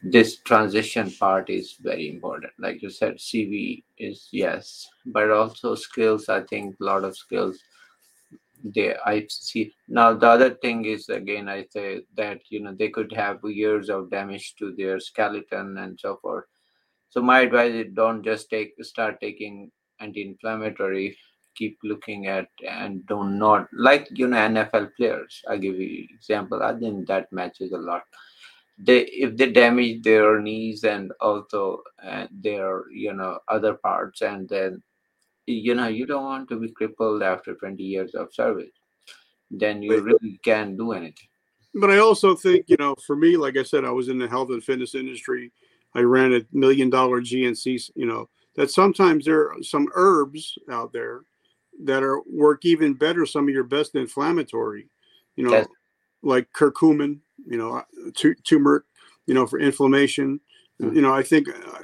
this 0.04 0.38
transition 0.38 1.12
part 1.12 1.50
is 1.50 1.76
very 1.82 2.10
important. 2.10 2.54
Like 2.60 2.82
you 2.82 2.90
said 2.90 3.16
cv 3.16 3.84
is 3.98 4.28
yes 4.32 4.88
but 5.06 5.30
also 5.30 5.76
skills 5.76 6.30
i 6.30 6.42
think 6.42 6.76
a 6.80 6.84
lot 6.84 7.04
of 7.04 7.16
skills 7.16 7.58
they 8.64 8.96
i 9.06 9.26
see. 9.30 9.74
Now 9.88 10.14
the 10.14 10.28
other 10.28 10.52
thing 10.52 10.86
is 10.86 11.10
again 11.10 11.50
i 11.50 11.66
say 11.70 12.02
that 12.16 12.40
you 12.50 12.62
know 12.62 12.74
they 12.74 12.90
could 12.90 13.12
have 13.12 13.40
years 13.44 13.90
of 13.90 14.10
damage 14.10 14.56
to 14.60 14.74
their 14.78 15.00
skeleton 15.00 15.78
and 15.78 16.00
so 16.00 16.18
forth. 16.22 16.46
So 17.10 17.22
my 17.22 17.42
advice 17.42 17.74
is 17.74 17.94
don't 17.94 18.24
just 18.24 18.50
take 18.50 18.74
start 18.84 19.20
taking 19.22 19.72
anti-inflammatory 20.00 21.18
keep 21.56 21.78
looking 21.84 22.26
at 22.28 22.48
and 22.68 23.06
do 23.06 23.24
not 23.24 23.68
like 23.74 24.08
you 24.12 24.28
know 24.28 24.38
nfl 24.38 24.90
players. 24.98 25.42
I 25.50 25.58
give 25.58 25.76
you 25.76 26.08
example. 26.16 26.64
I 26.64 26.74
think 26.80 27.08
that 27.08 27.32
matches 27.32 27.74
a 27.74 27.78
lot 27.78 28.04
they 28.78 29.02
if 29.06 29.38
they 29.38 29.52
damage 29.52 30.02
their 30.02 30.40
knees 30.40 30.84
and 30.84 31.12
also 31.22 31.82
uh, 32.04 32.28
their 32.32 32.90
you 32.92 33.14
know 33.14 33.40
other 33.48 33.76
parts 33.76 34.22
and 34.22 34.50
then 34.50 34.82
you 35.46 35.76
know 35.76 35.88
you 35.88 36.06
don't 36.06 36.24
want 36.24 36.50
to 36.50 36.60
be 36.60 36.72
crippled 36.72 37.22
after 37.22 37.54
20 37.56 37.84
years 37.84 38.16
of 38.16 38.34
service 38.34 38.72
then 39.52 39.84
you 39.84 40.02
really 40.02 40.40
can't 40.44 40.78
do 40.78 40.94
anything 40.94 41.28
but 41.76 41.92
i 41.92 41.98
also 41.98 42.36
think 42.36 42.66
you 42.68 42.78
know 42.80 42.96
for 43.06 43.16
me 43.16 43.38
like 43.38 43.58
i 43.58 43.64
said 43.64 43.86
i 43.86 43.92
was 43.92 44.10
in 44.10 44.18
the 44.18 44.28
health 44.28 44.50
and 44.50 44.64
fitness 44.64 44.96
industry 44.96 45.52
i 45.96 46.00
ran 46.00 46.34
a 46.34 46.42
million 46.52 46.90
dollar 46.90 47.22
gnc 47.22 47.92
you 47.96 48.06
know 48.06 48.28
that 48.56 48.72
sometimes 48.72 49.26
there 49.26 49.52
are 49.52 49.62
some 49.62 49.88
herbs 49.94 50.58
out 50.72 50.92
there 50.94 51.22
that 51.84 52.04
are 52.04 52.22
work 52.28 52.66
even 52.66 52.94
better 52.94 53.26
some 53.26 53.48
of 53.48 53.54
your 53.54 53.64
best 53.64 53.96
inflammatory 53.96 54.88
you 55.36 55.44
know 55.44 55.52
yes. 55.52 55.68
like 56.24 56.48
curcumin 56.54 57.20
you 57.46 57.58
know, 57.58 57.84
turmeric, 58.44 58.84
you 59.26 59.34
know, 59.34 59.48
for 59.48 59.60
inflammation. 59.60 60.40
Mm-hmm. 60.82 60.96
You 60.96 61.02
know, 61.02 61.14
I 61.14 61.24
think 61.24 61.48
uh, 61.50 61.80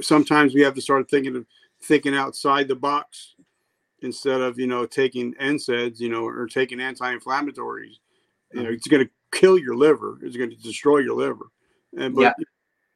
sometimes 0.00 0.54
we 0.54 0.62
have 0.62 0.74
to 0.74 0.80
start 0.80 1.10
thinking 1.10 1.36
of 1.36 1.46
thinking 1.82 2.14
outside 2.14 2.68
the 2.68 2.74
box 2.74 3.34
instead 4.02 4.40
of 4.40 4.58
you 4.58 4.66
know 4.66 4.86
taking 4.86 5.34
NSAIDs, 5.34 6.00
you 6.00 6.08
know, 6.08 6.26
or 6.26 6.46
taking 6.46 6.80
anti-inflammatories. 6.80 7.98
You 8.52 8.62
know, 8.62 8.68
hmm. 8.68 8.74
it's 8.74 8.88
going 8.88 9.04
to 9.04 9.10
kill 9.32 9.58
your 9.58 9.74
liver. 9.74 10.18
It's 10.22 10.36
going 10.36 10.50
to 10.50 10.56
destroy 10.56 10.98
your 10.98 11.16
liver. 11.16 11.46
And 11.96 12.14
but 12.14 12.22
yeah. 12.22 12.32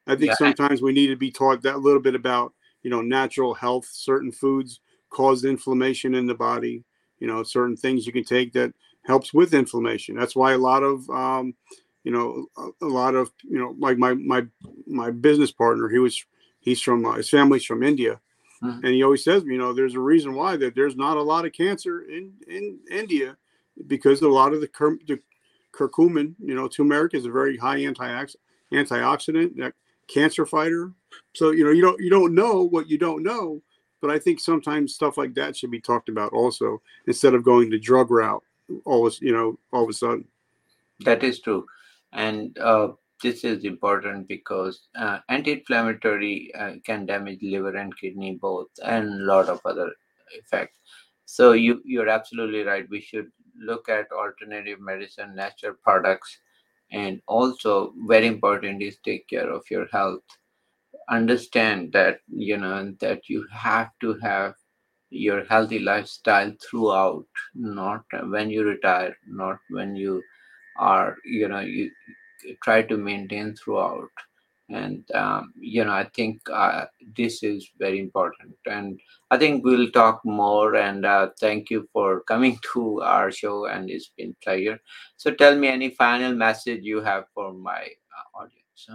I 0.06 0.16
think 0.16 0.30
yeah. 0.30 0.36
sometimes 0.36 0.82
we 0.82 0.92
need 0.92 1.08
to 1.08 1.16
be 1.16 1.30
taught 1.30 1.62
that 1.62 1.80
little 1.80 2.00
bit 2.00 2.14
about 2.14 2.52
you 2.82 2.90
know 2.90 3.02
natural 3.02 3.54
health. 3.54 3.88
Certain 3.90 4.32
foods 4.32 4.80
cause 5.10 5.44
inflammation 5.44 6.14
in 6.14 6.26
the 6.26 6.34
body. 6.34 6.84
You 7.18 7.26
know, 7.26 7.42
certain 7.42 7.76
things 7.76 8.06
you 8.06 8.12
can 8.12 8.24
take 8.24 8.52
that 8.52 8.72
helps 9.04 9.34
with 9.34 9.54
inflammation. 9.54 10.16
That's 10.16 10.36
why 10.36 10.52
a 10.52 10.58
lot 10.58 10.82
of 10.82 11.08
um, 11.10 11.54
you 12.08 12.14
know, 12.14 12.46
a, 12.56 12.86
a, 12.86 12.88
lot 12.88 13.14
of, 13.14 13.30
you 13.42 13.58
know, 13.58 13.74
like 13.78 13.98
my, 13.98 14.14
my, 14.14 14.42
my 14.86 15.10
business 15.10 15.52
partner, 15.52 15.90
he 15.90 15.98
was, 15.98 16.24
he's 16.58 16.80
from, 16.80 17.04
uh, 17.04 17.16
his 17.16 17.28
family's 17.28 17.66
from 17.66 17.82
India. 17.82 18.18
Mm-hmm. 18.62 18.82
And 18.82 18.94
he 18.94 19.02
always 19.02 19.22
says, 19.22 19.42
you 19.44 19.58
know, 19.58 19.74
there's 19.74 19.94
a 19.94 20.00
reason 20.00 20.34
why 20.34 20.56
that 20.56 20.74
there's 20.74 20.96
not 20.96 21.18
a 21.18 21.22
lot 21.22 21.44
of 21.44 21.52
cancer 21.52 22.00
in, 22.08 22.32
in 22.48 22.78
India 22.90 23.36
because 23.88 24.22
a 24.22 24.28
lot 24.28 24.54
of 24.54 24.62
the, 24.62 24.68
cur- 24.68 24.98
the 25.06 25.20
curcumin, 25.70 26.34
you 26.42 26.54
know, 26.54 26.66
turmeric 26.66 27.12
is 27.12 27.26
a 27.26 27.30
very 27.30 27.58
high 27.58 27.76
anti 27.80 28.24
antioxidant, 28.72 29.56
that 29.56 29.74
cancer 30.06 30.46
fighter. 30.46 30.92
So, 31.34 31.50
you 31.50 31.62
know, 31.62 31.72
you 31.72 31.82
don't, 31.82 32.00
you 32.00 32.08
don't 32.08 32.34
know 32.34 32.62
what 32.62 32.88
you 32.88 32.96
don't 32.96 33.22
know, 33.22 33.60
but 34.00 34.10
I 34.10 34.18
think 34.18 34.40
sometimes 34.40 34.94
stuff 34.94 35.18
like 35.18 35.34
that 35.34 35.58
should 35.58 35.70
be 35.70 35.82
talked 35.82 36.08
about 36.08 36.32
also 36.32 36.80
instead 37.06 37.34
of 37.34 37.44
going 37.44 37.68
the 37.68 37.78
drug 37.78 38.10
route. 38.10 38.42
all 38.86 39.06
of 39.06 39.14
you 39.20 39.32
know 39.32 39.58
all 39.74 39.84
of 39.84 39.90
a 39.90 39.92
sudden. 39.92 40.24
That 41.04 41.22
is 41.22 41.38
true, 41.38 41.66
and 42.12 42.58
uh, 42.58 42.88
this 43.22 43.44
is 43.44 43.64
important 43.64 44.28
because 44.28 44.88
uh, 44.96 45.18
anti-inflammatory 45.28 46.52
uh, 46.58 46.72
can 46.84 47.06
damage 47.06 47.40
liver 47.42 47.76
and 47.76 47.96
kidney 47.98 48.38
both, 48.40 48.68
and 48.84 49.08
a 49.08 49.24
lot 49.24 49.48
of 49.48 49.60
other 49.64 49.92
effects. 50.32 50.78
So 51.24 51.52
you 51.52 51.82
you're 51.84 52.08
absolutely 52.08 52.62
right. 52.62 52.88
We 52.88 53.00
should 53.00 53.30
look 53.60 53.88
at 53.88 54.12
alternative 54.12 54.80
medicine, 54.80 55.34
natural 55.34 55.74
products, 55.82 56.38
and 56.92 57.20
also 57.26 57.92
very 58.06 58.26
important 58.26 58.82
is 58.82 58.98
take 59.04 59.28
care 59.28 59.50
of 59.50 59.62
your 59.70 59.86
health. 59.88 60.22
Understand 61.10 61.92
that 61.92 62.20
you 62.28 62.56
know 62.56 62.94
that 63.00 63.28
you 63.28 63.46
have 63.52 63.90
to 64.00 64.18
have 64.22 64.54
your 65.10 65.44
healthy 65.46 65.78
lifestyle 65.78 66.52
throughout, 66.62 67.26
not 67.54 68.04
when 68.24 68.50
you 68.50 68.62
retire, 68.64 69.16
not 69.26 69.58
when 69.70 69.96
you 69.96 70.22
are 70.78 71.16
you 71.24 71.48
know 71.48 71.60
you 71.60 71.90
try 72.62 72.82
to 72.82 72.96
maintain 72.96 73.54
throughout. 73.54 74.10
And 74.70 75.10
um, 75.14 75.54
you 75.58 75.82
know 75.82 75.92
i 75.92 76.04
think 76.14 76.42
uh, 76.52 76.84
this 77.16 77.42
is 77.42 77.70
very 77.78 77.98
important. 77.98 78.54
And 78.66 79.00
i 79.30 79.38
think 79.38 79.64
we'll 79.64 79.90
talk 79.90 80.20
more. 80.24 80.76
And 80.76 81.06
uh, 81.06 81.30
thank 81.40 81.70
you 81.70 81.88
for 81.92 82.20
coming 82.22 82.58
to 82.72 83.00
our 83.02 83.30
show. 83.30 83.66
And 83.66 83.90
it's 83.90 84.10
been 84.16 84.36
pleasure. 84.42 84.78
So 85.16 85.32
tell 85.32 85.56
me 85.56 85.68
any 85.68 85.90
final 85.90 86.34
message 86.34 86.82
you 86.82 87.00
have 87.00 87.24
for 87.34 87.52
my 87.52 87.80
uh, 87.80 88.42
audience 88.42 88.88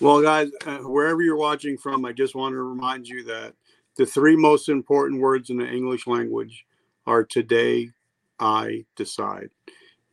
well 0.00 0.22
guys 0.22 0.50
uh, 0.66 0.78
wherever 0.78 1.22
you're 1.22 1.36
watching 1.36 1.76
from 1.76 2.04
i 2.04 2.12
just 2.12 2.34
want 2.34 2.52
to 2.52 2.62
remind 2.62 3.06
you 3.06 3.22
that 3.24 3.54
the 3.96 4.06
three 4.06 4.36
most 4.36 4.68
important 4.68 5.20
words 5.20 5.50
in 5.50 5.58
the 5.58 5.66
english 5.66 6.06
language 6.06 6.64
are 7.06 7.24
today 7.24 7.90
i 8.40 8.84
decide 8.96 9.50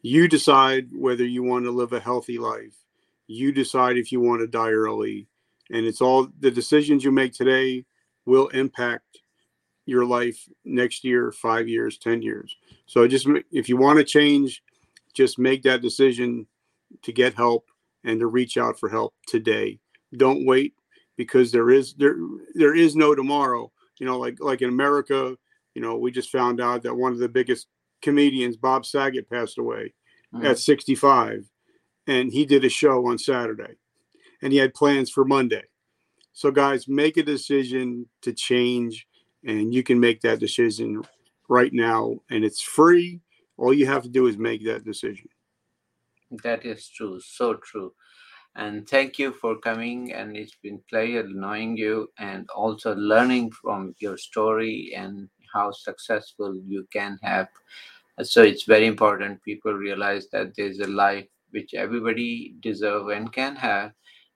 you 0.03 0.27
decide 0.27 0.89
whether 0.93 1.25
you 1.25 1.41
want 1.41 1.63
to 1.65 1.71
live 1.71 1.93
a 1.93 1.99
healthy 1.99 2.37
life. 2.37 2.75
You 3.25 3.53
decide 3.53 3.97
if 3.97 4.11
you 4.11 4.19
want 4.19 4.41
to 4.41 4.47
die 4.47 4.69
early. 4.69 5.27
And 5.71 5.85
it's 5.85 6.01
all 6.01 6.27
the 6.39 6.51
decisions 6.51 7.03
you 7.03 7.11
make 7.11 7.33
today 7.33 7.85
will 8.25 8.49
impact 8.49 9.19
your 9.85 10.05
life 10.05 10.47
next 10.65 11.03
year 11.05 11.31
five 11.31 11.67
years 11.67 11.97
ten 11.97 12.21
years. 12.21 12.55
So 12.85 13.07
just 13.07 13.27
if 13.51 13.67
you 13.67 13.77
want 13.77 13.97
to 13.97 14.05
change 14.05 14.61
just 15.13 15.39
make 15.39 15.63
that 15.63 15.81
decision 15.81 16.47
to 17.03 17.11
get 17.11 17.35
help 17.35 17.69
and 18.03 18.19
to 18.19 18.27
reach 18.27 18.57
out 18.57 18.79
for 18.79 18.89
help 18.89 19.13
today. 19.27 19.79
Don't 20.17 20.45
wait 20.45 20.73
because 21.17 21.51
there 21.51 21.69
is 21.69 21.93
there 21.93 22.17
there 22.55 22.75
is 22.75 22.95
no 22.95 23.15
tomorrow. 23.15 23.71
You 23.99 24.05
know 24.05 24.19
like 24.19 24.37
like 24.41 24.61
in 24.61 24.69
america 24.69 25.37
you 25.75 25.81
know 25.81 25.97
we 25.97 26.11
just 26.11 26.29
found 26.29 26.59
out 26.59 26.83
that 26.83 26.95
one 26.95 27.13
of 27.13 27.19
the 27.19 27.29
biggest 27.29 27.67
comedians 28.03 28.57
bob 28.57 28.85
saget 28.85 29.27
passed 29.29 29.57
away 29.57 29.93
mm-hmm. 30.33 30.45
at 30.45 30.59
65 30.59 31.49
and 32.07 32.31
he 32.31 32.45
did 32.45 32.63
a 32.65 32.69
show 32.69 33.07
on 33.07 33.17
Saturday 33.17 33.75
and 34.43 34.51
he 34.51 34.59
had 34.59 34.73
plans 34.73 35.09
for 35.09 35.25
Monday. 35.25 35.63
So, 36.33 36.51
guys, 36.51 36.87
make 36.87 37.17
a 37.17 37.23
decision 37.23 38.05
to 38.21 38.33
change, 38.33 39.07
and 39.45 39.73
you 39.73 39.83
can 39.83 39.99
make 39.99 40.21
that 40.21 40.39
decision 40.39 41.01
right 41.47 41.71
now, 41.71 42.15
and 42.29 42.43
it's 42.43 42.61
free. 42.61 43.21
All 43.57 43.73
you 43.73 43.85
have 43.85 44.03
to 44.03 44.09
do 44.09 44.27
is 44.27 44.37
make 44.37 44.65
that 44.65 44.83
decision. 44.83 45.29
That 46.43 46.65
is 46.65 46.89
true, 46.89 47.19
so 47.21 47.55
true. 47.55 47.93
And 48.55 48.87
thank 48.87 49.17
you 49.17 49.31
for 49.31 49.57
coming, 49.57 50.11
and 50.13 50.35
it's 50.35 50.55
been 50.61 50.81
pleasure 50.89 51.27
knowing 51.27 51.77
you 51.77 52.09
and 52.17 52.49
also 52.49 52.95
learning 52.95 53.51
from 53.51 53.95
your 53.99 54.17
story 54.17 54.93
and 54.95 55.29
how 55.53 55.71
successful 55.71 56.55
you 56.55 56.87
can 56.91 57.17
have. 57.21 57.47
So 58.21 58.43
it's 58.43 58.63
very 58.63 58.85
important 58.85 59.43
people 59.43 59.73
realize 59.73 60.27
that 60.31 60.53
there's 60.55 60.79
a 60.79 60.87
life 60.87 61.27
which 61.51 61.73
everybody 61.73 62.55
deserve 62.61 63.09
and 63.09 63.31
can 63.31 63.55
have 63.55 63.91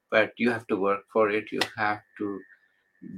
but 0.10 0.32
you 0.38 0.50
have 0.50 0.66
to 0.68 0.78
work 0.78 1.02
for 1.12 1.30
it. 1.30 1.52
You 1.52 1.60
have 1.76 2.02
to 2.18 2.40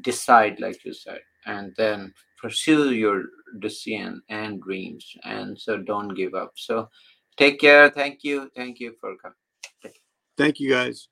decide 0.01 0.60
like 0.60 0.84
you 0.84 0.93
said 0.93 1.22
and 1.45 1.74
then 1.78 2.14
pursue 2.41 2.91
your 2.93 3.24
decision 3.60 4.22
and 4.30 4.62
dreams. 4.62 5.05
And 5.24 5.60
so 5.60 5.78
don't 5.78 6.14
give 6.16 6.34
up. 6.34 6.53
So 6.55 6.89
take 7.38 7.60
care. 7.60 7.89
Thank 7.89 8.24
you. 8.24 8.49
Thank 8.55 8.80
you 8.80 8.95
for 8.99 9.16
coming. 9.18 9.36
Thank 10.38 10.60
you 10.60 10.70
guys 10.70 11.10